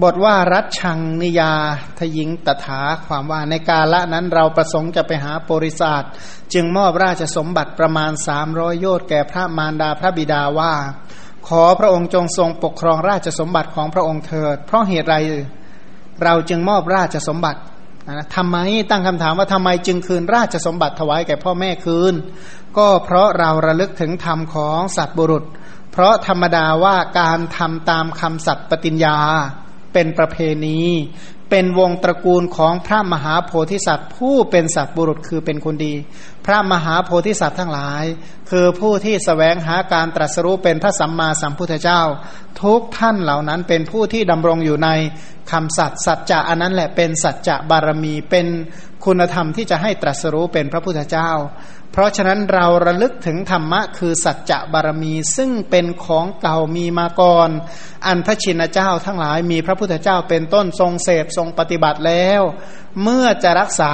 [0.03, 1.53] บทว่ารัชชังนิยา
[1.99, 6.03] ทยิงตถาความว่าในกาละนั้นเราประสงค์จะไปหาโปริศาส
[6.55, 10.75] จึงมอบราชสมบัติประมาณสามร้อยโยชน์แก่พระมารดาพระบิดาว่า
[11.49, 15.17] ขอพระองค์จงทรงปกครองราชสมบัติของพระองค์เถิด เพราะเหตุไร
[16.23, 17.61] เราจึงมอบราชสมบัติ
[18.09, 18.57] นะทำไม
[18.91, 22.15] ตั้งคำถามว่าทำไมจึงคืนราชสมบัติถวายแก่พ่อแม่คืน
[22.79, 25.45] ก็เพราะเราระลึกถึงธรรมของสัตว์บุรุษ
[25.93, 29.19] เพราะธรรมดาว่าการทำตามคำสัตย์ปฏิญญา
[29.95, 30.81] เป็นประเพณี
[31.51, 35.95] เป็นวงตระกูลของพระมหาโพธิสัตว์ ผู้เป็นสัตว์บุรุษคือเป็นคนดี
[36.47, 38.05] พระมหาโพธิสัตว์ทั้งหลาย
[38.51, 42.03] คือผู้ที่สแสวงหาการตรัสรู้เป็นพระสัมมาสัมพุทธเจ้า
[42.63, 44.89] ทุกท่านเหล่านั้นเป็นผู้ที่ดำรงอยู่ใน
[45.51, 48.47] คำสัตย์สัจจะอันนั้นแหละเป็นสัจจะบารมีเป็น
[49.05, 51.31] คุณธรรมที่จะให้ตรัสรู้เป็นพระพุทธเจ้า
[51.97, 57.51] เพราะฉะนั้นเราระลึกถึงธรรมะคือสัจจะบารมี ซึ่งเป็นของเก่ามีมาก่อน
[58.07, 62.43] อันพระชินเจ้าทั้งหลายมีพระพุทธเจ้าเป็นต้นทรงเสพทรงปฏิบัติแล้ว
[63.03, 63.93] เมื่อจะรักษา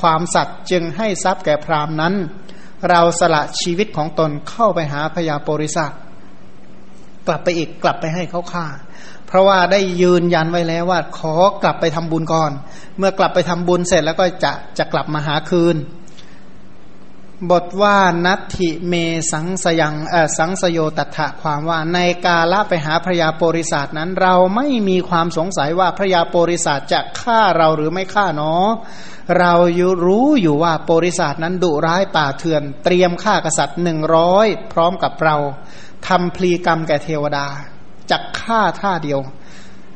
[0.00, 2.14] ความสัตย์จึงให้ทรัพย์แก่พรามนั้น
[2.88, 5.92] เราสละชีวิตของตนเข้าไปหาพญาโปริสัต
[7.26, 8.66] กลับไปอีกกลับไปให้เขาฆ่า
[9.26, 12.52] เพราะว่าได้ยืนยันไว้แล้วว่าขอกลับไปทำบุญก่อน
[12.98, 15.76] เมื่อกลับไปทำบุญเสร็จแล้วก็จะจะกลับมาหาคืน
[17.50, 18.94] บทว่านัตถิเม
[19.32, 19.94] สังสยัง
[20.38, 28.68] สังสโยตัถะความว่าในกาละไปหาพระยาโปริศาสนั้น เราไม่มีความสงสัยว่าพระยาโปริศาสจะฆ่าเราหรือไม่ฆ่าเนาะ
[29.38, 29.52] เรา
[30.04, 35.36] รู้อยู่ว่าโปริศาสนั้นดุร้ายป่าเถื่อน เตรียมฆ่ากษัตริย์หนึ่งร้อยพร้อมกับเรา
[36.08, 37.46] ทำพลีกรรมแก่เทวดา
[38.10, 39.20] จักฆ่าท่าเดียว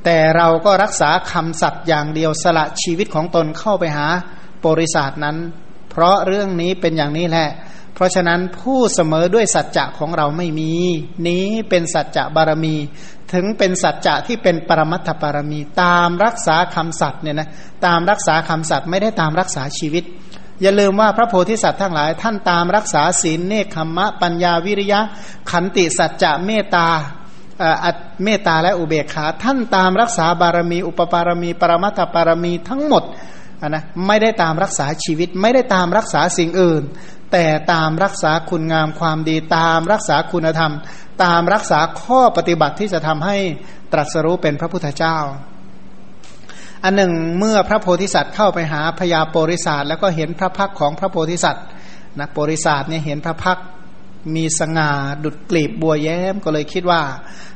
[0.05, 4.07] แต่เราก็รักษาคำสัตย์อย่างเดียวสละชีวิตของตนเข้าไปหา
[4.61, 5.39] โปริศาสนั้น
[5.91, 7.49] เพราะเรื่องนี้เป็นอย่างนี้แหละ
[7.95, 10.73] เพราะฉะนั้นผู้เสมอด้วยสัจจะของเราไม่มี
[11.29, 12.77] นี้เป็นสัจจะบารมี
[13.33, 17.49] ถึงเป็นสัจจะที่เป็นปรมัตถบารมี ตามรักษาคำสัตย์เนี่ยนะ
[17.87, 20.05] ตามรักษาคำสัตย์ไม่ได้ตามรักษาชีวิต
[20.63, 25.01] อย่าลืมว่าพระโพธิสัตว์ทั้งหลาย ท่านตามรักษาศีลเนคขมะ ปัญญาวิริยะ
[25.51, 26.89] ขันติสัจจะเมตตา
[28.25, 33.05] เมตตาและอุเบกขา ท่านตามรักษาบารมี อุปปารมี ปรมัตถบารมีทั้งหมด
[33.69, 36.83] นะไม่ได้ตามรักษาชีวิต ไม่ได้ตามรักษาสิ่งอื่น
[37.33, 40.73] แต่ตามรักษาคุณงามความดีตามรักษาคุณธรรม
[41.25, 43.37] ตามรักษาข้อปฏิบัติที่จะทำให้
[43.93, 45.19] ตรัสรู้เป็นพระพุทธเจ้า
[46.85, 51.65] อันหนึ่งเมื่อพระโพธิสัตว์เข้าไปหาพญาโปริศาสแล้วก็เห็นพระพักของพระโพธิสัตว์
[52.19, 53.59] นะโปริศาสเนี่ยเห็นพระพัก
[54.35, 54.91] มีสง่า
[55.25, 57.03] ดุดกลีบบัวแย้มก็เลยคิดว่า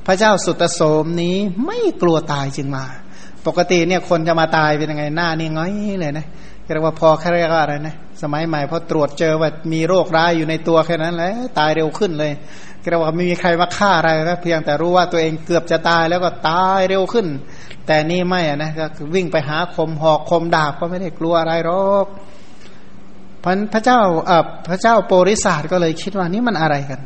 [0.06, 1.36] พระเจ้าสุตโสมนี้
[1.66, 2.84] ไม่กลัวตายจึงมา
[3.46, 5.70] ปกติเนี่ยคนจะมาตายเป็นยังไงหน้านี่ง้อย
[6.00, 6.26] เลยนะ
[6.72, 12.32] เรียกว่าพอแค่เรียกว่าอะไรนะสมัยใหม่พอตรวจเจอว่ามีโรคร้ายอยู่ในตัวแค่นั้นแหละตายเร็วขึ้นเลย
[12.88, 17.26] เรียกว่าไม่มีใครมาฆ่าอะไรนะเพียงแต่รู้ว่าตัวเองเกือบจะตายแล้วก็ตายเร็วขึ้น
[17.86, 22.06] แต่นี่ไม่อะนะก็วิ่งไปหาคมหอกคมดาบก็ไม่ได้กลัวอะไรหรอก
[23.44, 27.00] พันพระเจ้าเออพระเจ้าโปริศาสก็เลยคิดว่านี่มันอะไรกัน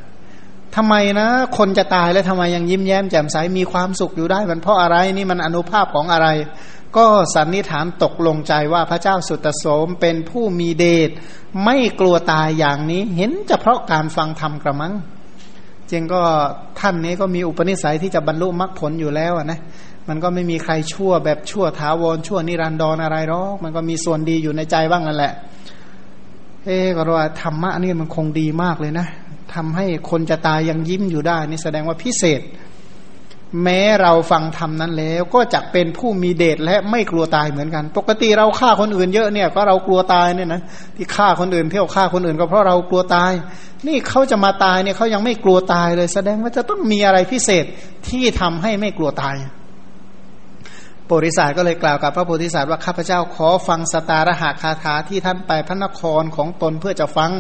[0.77, 6.29] ทำไมนะ คนจะตายแล้วทำไมยังยิ้มแย้มแจ่มใสมีความสุขอยู่ได้ มันเพราะอะไรนี่มันอนุภาพของอะไร
[6.97, 11.11] ก็สันนิษฐานตกลงใจว่าพระเจ้าสุตโสมเป็นผู้มีเดช
[11.64, 14.95] ไม่กลัวตายอย่างนี้ เห็นจะเพราะการฟังธรรมกระมัง
[15.91, 16.23] จริงก็
[16.81, 19.61] ท่านนี้ก็มีอุปนิสัยที่จะบรรลุมรรคผลอยู่แล้วนะ
[20.09, 25.33] มันก็ไม่มีใครชั่วแบบชั่วถาวรชั่วนิรันดรออะไรหรอกมันก็มีส่วนดีอยู่ในใจบ้างนั่นแหละ
[26.64, 29.07] เอ๊ก็ว่าธรรมะนี่มันคงดีมากเลยนะ
[29.55, 32.40] ทำให้คนจะตายยังยิ้มอยู่ได้ นี่แสดงว่าพิเศษ
[33.62, 40.62] แม้เราฟังธรรมนั้นแล้ว ก็จะเป็นผู้มีเดชและไม่กลัวตายเหมือนกัน ปกติเราฆ่าคนอื่นเยอะเนี่ยก็เรากลัวตายเนี่ยนะ
[40.96, 43.32] ที่ฆ่าคนอื่นเที่ยวฆ่าคนอื่นก็เพราะเรากลัวตาย
[43.86, 47.64] นี่เขาจะมาตายเนี่ยเขายังไม่กลัวตายเลย แสดงว่าจะต้องมีอะไรพิเศษ
[48.09, 49.36] ที่ทำให้ไม่กลัวตาย
[51.07, 57.30] โพธิสัตว์ก็เลยกล่าวกับพระโพธิสัตว์ว่าข้าพเจ้าขอฟังสตารหาคาถาที่ท่านไปพระนครของตนเพื่อจะฟัง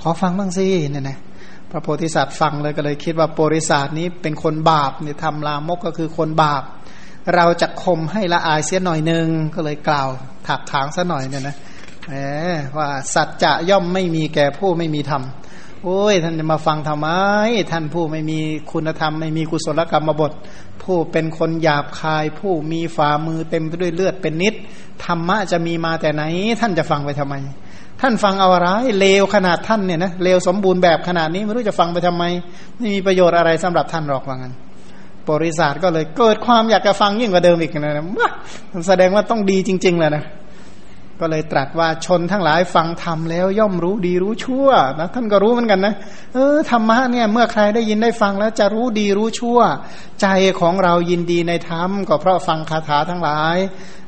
[0.00, 1.18] ขอฟังบ้างสิเนี่ยนะ
[1.74, 6.62] ระโพธิสัตว์ฟังเลยก็เลยคิดว่าโปริศาสนี้เป็นคนบาปเนี่ยทำลามกก็คือคนบาป
[7.34, 10.08] เราจะคมให้ละอายเสียหน่อยหนึ่งก็เลยกล่าว
[10.46, 11.56] ถักถางซะหน่อยเนี่ยนะ
[12.08, 12.14] แหม
[12.76, 15.22] ว่าสัจจะย่อมไม่มีแก่ผู้ไม่มีธรรม
[15.84, 17.08] โอ้ยท่านจะมาฟังทำไม
[17.70, 18.38] ท่านผู้ไม่มี
[18.72, 20.32] คุณธรรม ไม่มีกุศลกรรมบท
[20.82, 24.54] ผู้เป็นคนหยาบคาย ผู้มีฝ่ามือเต็มไปด้วยเลือดเป็นนิด
[25.04, 26.22] ธรรมะจะมีมาแต่ไหน
[26.60, 27.34] ท่านจะฟังไปทำไม
[28.06, 28.68] ท่านฟังเอาอะไร
[29.00, 32.24] เลวขนาดท่านเนี่ยนะเลวสมบูรณ์แบบขนาดนี้ไม่รู้จะฟังไปทำไม
[32.76, 34.54] ไม่มีประโยชน์อะไรสำหรับท่านหรอกว่างั้น
[35.30, 38.30] บริษัทก็เลยเกิดความอยากจะฟังยิ่งกว่าเดิมอีกนะว่า
[38.88, 40.24] แสดงว่าต้องดีจริงๆแหละนะ
[41.24, 44.68] ก็เลยตรัสว่าชนทั้งหลายฟังธรรมแล้วย่อมรู้ดีรู้ชั่ว
[44.98, 45.94] นะท่านก็รู้เหมือนกันนะ
[46.34, 49.58] เออธรรมะเนี่ยเมื่อใครได้ยินได้ฟังแล้วจะรู้ดีรู้ชั่ว
[50.22, 50.26] ใจ
[50.60, 53.56] ของเรายินดีในธรรมก็เพราะฟังคาถาทั้งหลาย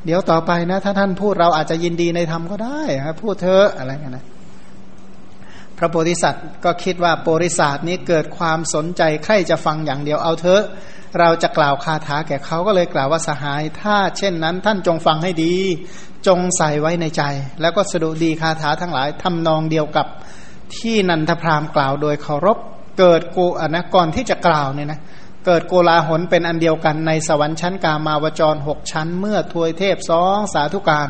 [0.04, 4.24] เดี๋ยวต่อไปนะ ถ้าท่านพูดเราอาจจะยินดีในธรรมก็ได้ครับพูดเถอะอะไรกันนะ
[5.78, 10.64] พระโพธิสัตว์ก็คิดว่าโพธิสัตว์นี้เกิดความสนใจใครจะฟังอย่างเดียวเอาเถอะ
[11.20, 15.56] เราจะกล่าวคาถาแก่เขาก็เลยกล่าวว่าสหาย ถ้าเช่นนั้นท่านจงฟังให้ดี
[16.26, 17.22] จงใส่ไว้ในใจ
[17.60, 20.06] แล้วก็สดุดีคาถาทั้งหลายทำนองเดียวกับ
[20.76, 22.58] ที่นันทพรามกล่าวโดยเคารพ
[22.98, 25.00] เกิดโกะนะก่อนที่จะกล่าวเนี่ยนะ
[25.46, 31.08] เกิดโกลาหลเป็นอันเดียวกันในสวรรค์ชั้นกามาวจรหกชั้น เมื่อทวยเทพสองสาธุการ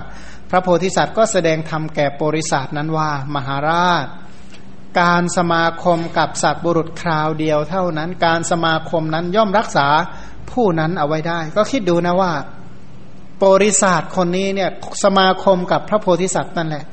[0.50, 4.06] พระโพธิสัตว์ก็แสดงธรรมแก่โปริศาสนั้นว่า มหาราช
[5.00, 9.88] การสมาคมกับสัตว์บุรุษคราวเดียวเท่านั้น การสมาคมนั้นย่อมรักษา
[10.52, 12.32] ผู้นั้นเอาไว้ได้ ก็คิดดูนะว่า
[13.38, 14.70] โปริศาสคนนี้เนี่ย
[15.04, 16.84] สมาคมกับพระโพธิสัตว์นั่นแหละ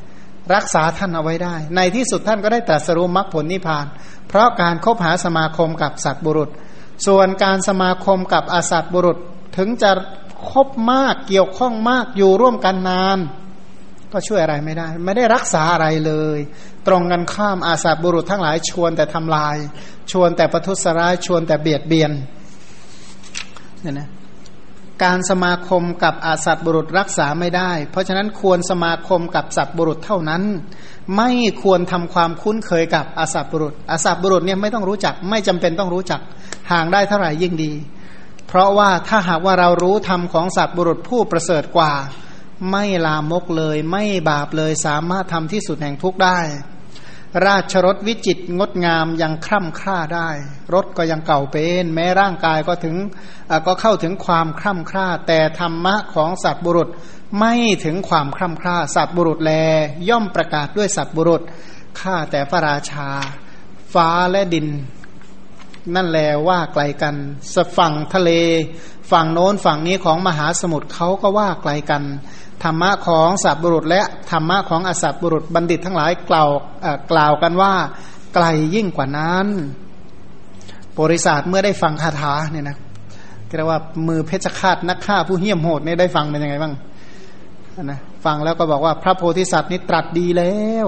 [0.53, 3.85] รักษาท่านเอาไว้ได้ ในที่สุดท่านก็ได้ตรัสรู้มรรคผลนิพพาน
[4.27, 6.49] เพราะการคบหาสมาคมกับสัตบุรุษ
[7.07, 9.17] ส่วนการสมาคมกับอสัตบุรุษ
[9.57, 9.91] ถึงจะ
[10.51, 13.19] คบมากเกี่ยวข้องมากอยู่ร่วมกันนาน
[14.11, 16.39] ก็ช่วยอะไรไม่ได้ ไม่ได้รักษาอะไรเลย
[16.87, 19.57] ตรงกันข้ามอาสัตบุรุษทั้งหลายชวนแต่ทำลาย
[20.11, 22.11] ชวนแต่ประทุษร้ายชวนแต่เบียดเบียน
[23.81, 24.07] เนี่ยนะ
[25.03, 30.43] การสมาคมกับอาสัตบุรุษรักษาไม่ได้ เพราะฉะนั้นควรสมาคมกับสัตบุรุษเท่านั้น
[31.17, 31.31] ไม่
[31.63, 36.21] ควรทำความคุ้นเคยกับอาสัตบุรุษอาสัตบุรุษเนี่ยไม่ต้องรู้จัก ไม่จำเป็นต้องรู้จัก
[36.71, 37.73] ห่างได้เท่าไหร่ยิ่งดี
[38.47, 41.93] เพราะว่าถ้าหากว่าเรารู้ธรรมของสัตบุรุษผู้ประเสริฐกว่า
[42.71, 46.39] ไม่ลามกเลย ไม่บาปเลยสามารถทำที่สุดแห่งทุกได้
[47.47, 50.29] ราชรถวิจิตงดงามยังคร่ำคร่าได้
[50.73, 52.95] รถก็ยังเก่าเป็น แม้ร่างกายก็ถึง
[53.65, 56.89] ก็เข้าถึงความคร่ำคร่า แต่ธรรมะของสัตบุรุษ
[57.39, 57.53] ไม่
[57.85, 59.51] ถึงความคร่ำคร่า สัตบุรุษแล
[60.09, 61.41] ย่อมประกาศด้วยสัตบุรุษ
[61.99, 63.09] ข้าแต่พระราชา
[63.93, 64.67] ฟ้าและดิน
[65.95, 67.15] นั่นแลว่าไกลกัน
[67.53, 68.31] สฝั่งทะเล
[69.11, 72.03] ฝั่งโน้นฝั่งนี้ของมหาสมุทรเขาก็ว่าไกลกัน
[72.63, 74.01] ธรรมะของสัตบุรุษ และ
[74.31, 76.49] ธรรมะของอสัตบุรุษบัณฑิตทั้งหลายกล่าว
[77.11, 77.73] กล่าวกันว่า
[78.33, 78.45] ไกล
[78.75, 79.47] ยิ่งกว่านั้น
[80.99, 82.77] บริษัทเมื่อได้ฟังคาถาเนี่ยนะ
[83.55, 86.73] เรียกว่ามือเพชฌฆาตนักฆ่าผู้เหี้ยมโหดเนี่ยได้ฟังเป็นยังไงบ้าง
[87.83, 90.55] นะฟังแล้วก็บอกว่าพระโพธิสัตว์นี่ตรัสดีแล้
[90.85, 90.87] ว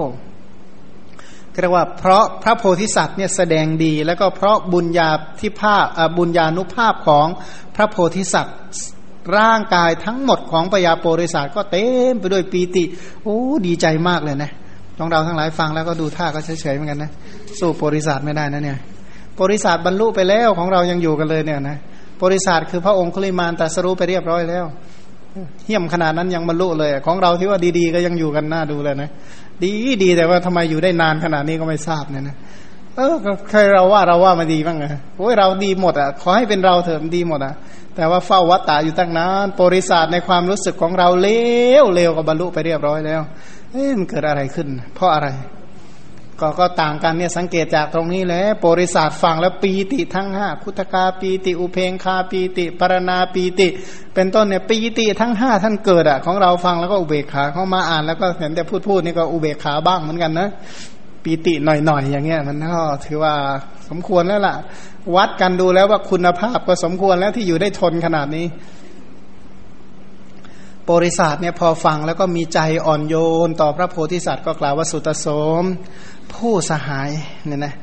[1.62, 5.10] เรียกว่าเพราะพระโพธิสัตว์เนี่ยแสดงดี แล้วก็เพราะบุญญา
[5.40, 5.86] ที่ภาพ
[6.18, 7.28] บุญญาณุภาพของ
[7.76, 8.58] พระโพธิสัตว์
[9.38, 12.84] ร่างกายทั้งหมดของปยาโปริศาสก็เต็มไปด้วยปีติ
[13.24, 14.52] โอ้ดีใจมากเลยนะ
[14.98, 17.12] ของเราทั้งหลายฟังแล้วก็ดูท่าก็เฉยๆเหมือนกันนะ
[17.60, 18.78] สู้โปริศาสไม่ได้นะเนี่ย
[19.36, 21.78] โปริศาสบรรลุไปแล้วของเรายังอยู่กันเลยเนี่ยนะ
[22.18, 24.66] โปริศาสคือพระองค์คุลิมานตัสรู้ไปเรียบร้อยแล้ว
[25.66, 29.10] เยี่ยมขนาดนั้นยังบรรลุเลย ของเราที่ว่าดีๆ ก็ยังอยู่กันหน้าดูเลยนะ
[29.64, 29.72] ดี
[30.04, 32.36] ดีแต่ว่าทำไมอยู่ได้นานขนาดนี้ก็ไม่ทราบเนี่ยนะ
[32.96, 33.16] เออ
[33.50, 34.86] เคยเราว่าเราว่ามาดีบ้างไง
[35.18, 37.54] โอ้ยเราดีหมดอะขอให้เป็นเราเถอะดีหมดอะ
[37.96, 41.30] แต่ว่าเฝ้าวัตตาอยู่ตั้งนานบริษัทในความรู้สึกของเราเล
[41.84, 43.22] วเลวกับบรรลุไปเรียบร้อยแล้ว
[43.72, 45.30] เอ๊ะมันเกิดอะไรขึ้น เพราะอะไร
[46.42, 53.68] ก็ก็ต่างกันเนี่ยสังเกตจากตรงนี้แหละบริษัทฟังแล้วปีติทั้งห้าคุตกาปีติ อุเพงคาปีติ ปรณาปีติ
[54.14, 60.50] เป็นต้นเนี่ยปีติทั้งห้าท่านเกิดอะของเราฟังแล้วก็อุเบกขาเข้ามาอ่านแล้วก็เห็นแต่พูดพูดนี่ก็อุเบกขาบ้างเหมือนกันนะ
[61.26, 63.34] ปีติหน่อยๆอย่างเงี้ย มันก็ถือว่า
[63.90, 64.56] สมควรแล้วล่ะ
[65.16, 68.46] วัดกันดูแล้วว่าคุณภาพก็สมควรแล้วที่อยู่ได้ทนขนาดนี้
[70.92, 73.16] บริษัทเนี่ยพอฟังแล้วก็มีใจอ่อนโย
[73.48, 75.28] น ต่อพระโพธิสัตว์ก็กล่าวว่าสุตโส
[75.62, 75.64] ม
[76.34, 77.10] ผู้สหาย
[77.46, 77.76] เนี่ยนะ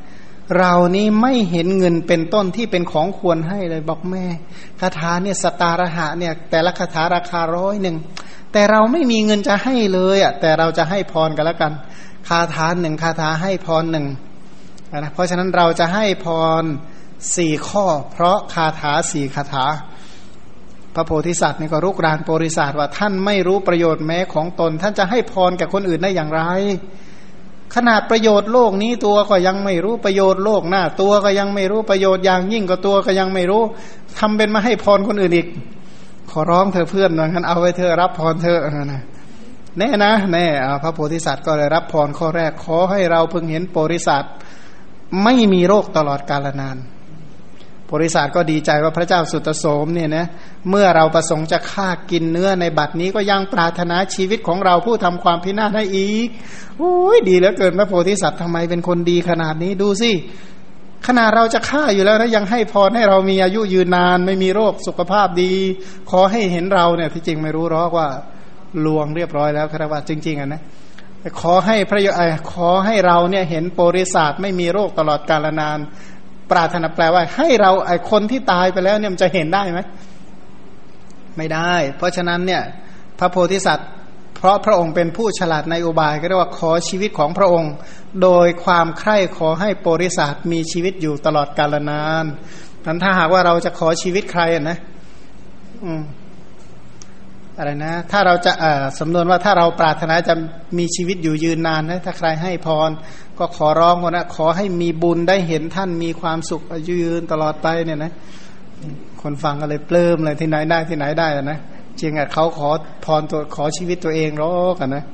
[0.58, 4.24] เรานี้ไม่เห็นเงินเป็นต้นที่เป็นของควรให้เลยบอกแม่
[4.80, 7.96] คาถาเนี่ยสตาระหะเนี่ยแต่ละคาถาราคาร้อยหนึ่ง
[8.52, 11.72] แต่เราไม่มีเงินจะให้เลยอะแต่เราจะให้พรกันแล้วกัน
[12.28, 14.06] คาถาหนึ่งคาถาให้พรหนึ่ง
[14.98, 16.26] นะเพราะฉะนั้นเราจะให้พ
[16.62, 16.64] ร
[17.36, 19.66] สี่ข้อ เพราะคาถาสี่คาถา
[20.94, 26.42] พระโพธิสัตว์นี่ก็รุกรานโพธิสัตว์ว่าท่านไม่รู้ประโยชน์แม้ของตน ท่านจะให้พรแก่คนอื่นได้อย่างไร
[27.74, 33.62] ขนาดประโยชน์โลกนี้ตัวก็ยังไม่รู้ประโยชน์โลกหน้า ตัวก็ยังไม่รู้ประโยชน์อย่างยิ่งก็ตัวก็ยังไม่รู้
[34.18, 35.46] ทำเป็นมาให้พรคนอื่นอีก
[36.30, 38.58] ขอร้องเธอเพื่อนว่างั้นเอาไว้เธอรับพรเธอ
[38.92, 39.02] นะ
[39.78, 40.46] แน่นะแน่
[40.82, 44.32] พระโพธิสัตว์ก็เลยรับพรข้อแรกขอให้เราเพิ่งเห็นโพธิสัตว์
[45.24, 46.78] ไม่มีโรคตลอดกาลนาน
[47.86, 50.26] โพธิสัตว์ก็ดีใจว่าพระเจ้าสุตโสมเนี่ยนะ
[50.70, 56.28] เมื่อเราประสงค์จะฆ่ากินเนื้อในบัดนี้ก็ยังปรารถนาชีวิตของเราผู้ทำความพินาศให้อีก
[56.78, 60.12] โอ้ยดีเหลือเกินพระโพธิสัตว์ทำไมเป็นคนดีขนาดนี้ดูสิ
[61.06, 65.52] ขนาดเราจะฆ่าอยู่แล้วนะยังให้พรให้เรามีอายุยืนนาน ไม่มีโรคสุขภาพดี
[66.10, 68.08] ขอให้เห็นเราเนี่ยที่จริงไม่รู้หรอกว่า
[68.86, 70.62] ลวงเรียบร้อยแล้วครับว่าจริง ๆอะนะ
[71.40, 72.00] ขอให้พระ
[72.52, 75.78] ขอให้เราเนี่ยเห็นโปริศาสไม่มีโรคตลอดกาลนาน
[76.50, 79.80] ปรารถนาแปลว่า ให้เราไอคนที่ตายไปแล้วเนี่ยมันจะเห็นได้ไหม
[81.36, 82.62] ไม่ได้ เพราะฉะนั้นเนี่ย
[83.18, 83.88] พระโพธิสัตว์
[84.36, 87.72] เพราะพระองค์เป็นผู้ฉลาดในอุบายก็เรียกว่าขอชีวิตของพระองค์
[88.22, 92.24] โดยความใคร่ขอให้โปริศาสมีชีวิตอยู่ตลอดกาลนาน
[92.86, 94.78] นั้นถ้าหากว่าเราจะขอชีวิตใครนะ
[95.84, 96.02] อืม
[97.58, 98.52] อะไรนะ ถ้าเราจะ
[98.98, 100.34] สำนวนว่าถ้าเราปรารถนาจะ
[100.78, 102.90] มีชีวิตอยู่ยืนนานนะถ้าใครให้พร
[103.38, 108.12] ก็ขอร้องว่านะขอให้มีบุญได้เห็นท่านมีความสุขอยืนตลอดไปเนี่ยนะ
[109.22, 111.58] คนฟังก็เลยปลื้มเลยที่ไหนได้ที่ไหนได้นะ
[112.00, 112.70] จริงอะเขาขอ
[113.04, 115.04] พรตัวขอชีวิตตัวเองรอกันนะ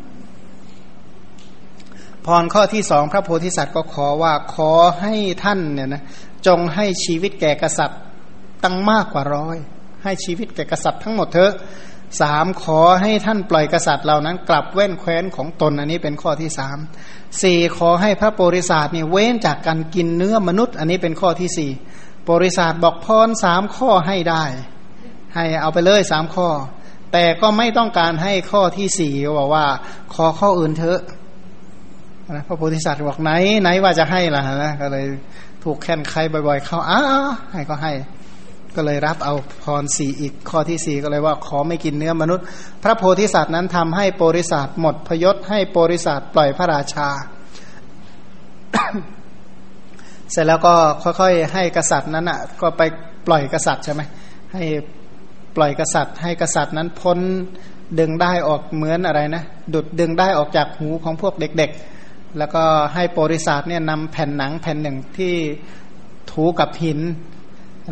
[2.27, 5.15] พรข้อที่สองพระโพธิสัตว์ก็ขอว่าขอให้
[5.45, 6.03] ท่านเนี่ยนะ
[6.47, 8.01] จงให้ชีวิตแก่กษัตริย์
[8.65, 9.57] ตั้งมากกว่าร้อย
[10.05, 11.53] ให้ชีวิตแก่กษัตริย์ทั้งหมดเถอะ
[12.21, 16.79] สามขอให้ท่านปล่อยกษัตริย์เหล่านั้น กลับเว้นแคว้นของตนอันนี้เป็นข้อที่สาม
[17.43, 21.71] สี่ขอให้พระโพธิสัตว์นี่เว้นจากการกินเนื้อมนุษย์ อันนี้เป็นข้อที่สี่
[22.23, 24.45] โพธิสัตว์บอกพรสามข้อให้ได้
[25.35, 26.49] ให้เอาไปเลยสามข้อ
[27.13, 29.67] แต่ก็ไม่ต้องการให้ข้อที่สี่บอกว่า
[30.15, 31.01] ขอข้ออื่นเถอะ
[32.31, 33.31] นะพระโพธิสัตว์บอกไหน
[33.63, 35.07] ไหนว่าจะให้ล่ะนะก็เลย
[35.63, 37.01] ถูกแค้นใครบ่อย ๆ เข้าอ้า
[37.53, 37.93] ให้ก็ให้
[38.77, 42.45] ก็เลยรับเอาพรสี่อีกข้อที่สี่ก็เลยว่าขอไม่กินเนื้อมนุษย์
[42.83, 47.09] พระโพธิสัตว์นั้นทำให้โพธิสัตว์หมดพยศให้โพธิสัตว์ปล่อยพระราชา
[50.33, 52.83] เสร็จแล้วก็ค่อยๆ ให้กษัตริย์นั้นอะ ก็ไป
[53.27, 54.03] ปล่อยกษัตริย์ใช่ไหม
[54.53, 54.63] ให้
[55.57, 57.19] ปล่อยกษัตริย์ ให้กษัตริย์นั้นพ้น
[57.99, 59.43] ดึงได้ออกเหมือนอะไรนะ
[59.75, 62.63] ดุดดึงได้ออกจากหูของพวกเด็กๆ แล้วก็
[62.95, 65.35] ให้โปริศาสเนี่ยนำแผ่นหนังแผ่นหนึ่งที่
[66.33, 67.01] ถูกับหิน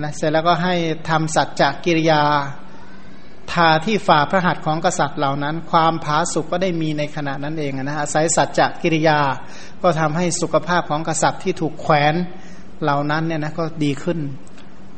[0.04, 0.74] นะเสร็จแล้วก็ให้
[1.10, 2.22] ทำสัจจกิริยา
[3.52, 9.18] ทาที่ฝ่าพระหัตถ์ของกษัตริย์เหล่านั้น ความผาสุกก็ได้มีในขณะนั้นเองนะอาศัยสัจจกิริยา
[9.82, 12.14] ก็ทำให้สุขภาพของกษัตริย์ที่ถูกแขวน
[12.82, 14.18] เหล่านั้นเนี่ยนะก็ดีขึ้น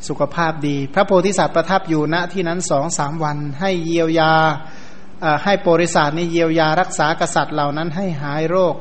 [0.08, 4.32] สุขภาพดี พระโพธิสัตว์ประทับอยู่ณที่นั้นสองสามวัน ให้เยียวยา
[5.44, 8.74] ให้โปริศาสนี่เยียวยารักษากษัตริย์เหล่านั้นให้หายโรค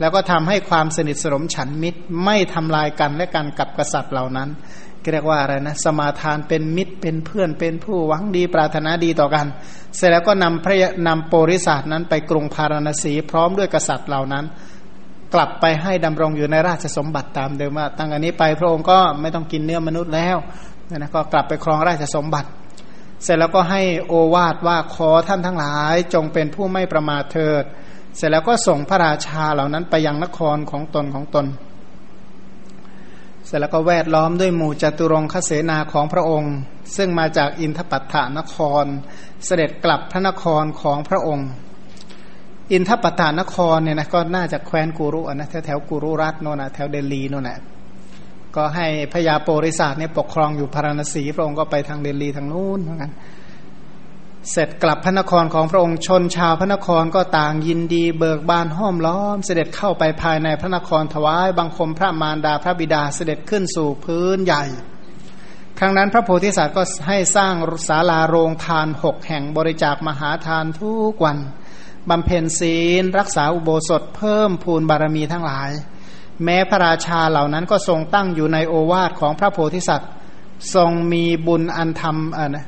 [0.00, 4.48] แล้วก็ทำให้ความสนิทสนมฉันมิตรไม่ทำลายกันและกันกับกษัตริย์เหล่านั้น
[5.12, 9.46] เรียกว่าอะไรนะสมาทานเป็นมิตรเป็นเพื่อนเป็นผู้หวังดีปรารถนาดีต่อกัน
[9.96, 10.76] เสร็จแล้วก็นำพระ
[11.06, 14.44] นำโปริศาสนั้นไปกรุงพาราณสีพร้อมด้วยกษัตริย์เหล่านั้น
[15.34, 20.36] กลับไปให้ดำรงอยู่ในราชสมบัติตามเดิมว่าตั้งอันนี้ไปพระองค์ก็ไม่ต้องกินเนื้อมนุษย์แล้ว
[20.96, 22.48] นะก็กลับไปครองราชสมบัติ
[23.24, 27.64] เสร็จแล้วก็ให้โอวาทว่าขอท่านทั้งหลายจงเป็นผู้ไม่ประมาทเถิด
[28.16, 31.46] เสร็จแล้วก็ส่งพระราชาเหล่านั้นไปยังนครของตนของตน
[33.54, 36.54] สร็จแล้วก็แวดล้อมด้วยหมู่จตุรงคเสนาของพระองค์
[36.96, 38.84] ซึ่งมาจากอินทปัตถานคร
[39.44, 41.48] เสด็จกลับพระนครของพระองค์
[42.72, 47.58] อินทปัตถานครเนี่ยนะก็น่าจะแคว้นกุรุนะแถวแถวกุรุรัตโน่นนะแถวเดลีโน่นนะ
[48.56, 53.12] ก็ให้พญาโปริศาสเนี่ยปกครองอยู่พาราณสีพระองค์ก็ไปทางเดลีทางนู้นเหมือนกัน
[54.50, 64.64] เสร็จกลับพระนครของพระองค์ชนชาวพระนครก็ต่างยินดี เบิกบานห้อมล้อม เสด็จเข้าไปภายในพระนครถวายบังคมพระมารดาพระบิดาเสด็จขึ้นสู่พื้นใหญ่
[65.78, 67.54] ครั้งนั้นพระโพธิสัตว์ก็ให้สร้าง
[67.88, 71.38] ศาลาโรงทานหกแห่งบริจาคมหาทานทุกวัน
[72.08, 75.70] บำเพ็ญศีล รักษาอุโบสถเพิ่มพูนบารมีทั้งหลาย
[76.44, 80.10] แม้พระราชาเหล่านั้นก็ทรงตั้งอยู่ในโอวาทของพระโพธิสัตว์
[80.74, 82.66] ทรงมีบุญอันธรรมอ่านะ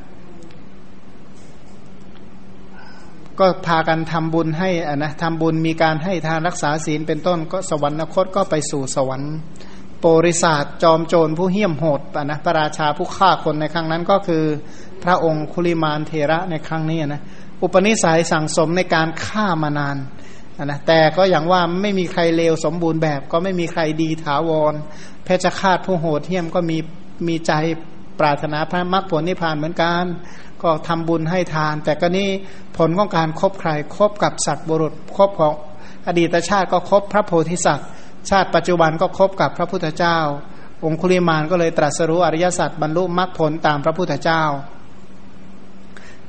[3.40, 9.34] ก็พากันทำบุญให้อะนะทำบุญมีการให้ทานรักษาศีลเป็นต้นก็สวรรคตก็ไปสู่สวรรค์
[10.00, 14.44] โปริศาสจอมโจรผู้เหี้ยมโหดอะนะพระราชาผู้ฆ่าคนในครั้งนั้นก็คือ
[15.04, 17.22] พระองค์คุลิมานเทระในครั้งนี้นะ
[17.62, 19.96] อุปนิสัยสั่งสมในการฆ่ามานาน
[20.64, 24.74] นะแต่ก็อย่างว่าไม่มีใครเลวสมบูรณ์แบบ ก็ไม่มีใครดีถาวร
[25.24, 26.78] เพชฌฆาตผู้โหดเหี้ยมก็มี
[27.28, 27.52] มีใจ
[28.20, 30.04] ปรารถนาพระมรรคผลนิพพานเหมือนกัน
[30.64, 32.28] ก็ทำบุญให้ทาน แต่ก็นี่
[32.76, 35.52] ผลของการครบใครครบกับสัตว์บุรุษครบของ
[36.06, 37.88] อดีตชาติก็ครบพระโพธิสัตว์
[38.30, 40.18] ชาติปัจจุบันก็ครบกับพระพุทธเจ้า
[40.84, 44.42] องคุลิมานก็เลยตรัสรู้อริยสัจบรรลุมรรคผลตามพระพุทธเจ้า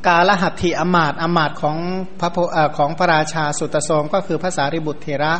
[0.07, 1.77] กาลหัตถิอมาตอมาตของ
[2.19, 2.29] พระ
[2.77, 5.33] ของพระราชาสุตโสมก็คือภาษาริบุตรเทระ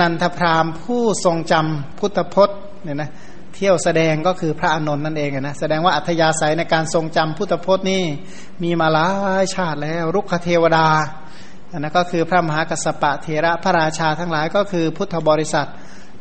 [0.00, 3.10] นันทพรามผู้ทรงจำพุทธพจน์เนี่ยนะ
[3.54, 8.04] เที่ยวแสดงก็คือพระอานนท์นั่นเองนะแสดงว่าอัธยาศัยในการทรงจำพุทธพจน์นี่
[8.62, 9.08] มีมาหลา
[9.42, 10.86] ยชาติแล้ว รุกขเทวดา
[11.72, 15.68] อันนั้นก็คือพระมหากัสปะเทระพระราชาทั้งหลายก็คือพุทธบริษัท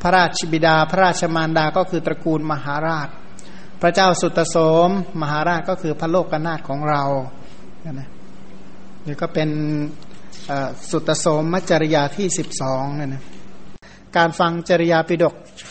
[0.02, 3.10] พระราชบิดา พระราชมารดาก็คือตระกูลมหาราช
[3.82, 4.58] พระเจ้าสุตโส
[4.88, 4.90] ม
[5.22, 7.04] มหาราชก็คือพระโลกนาถของเรา
[8.00, 8.10] นะ
[9.06, 9.50] นี่ก็เป็น
[10.90, 13.24] สุตโสมมัจจริยาที่สิบสองนะนะ
[14.18, 15.34] การฟังจริยาปิดก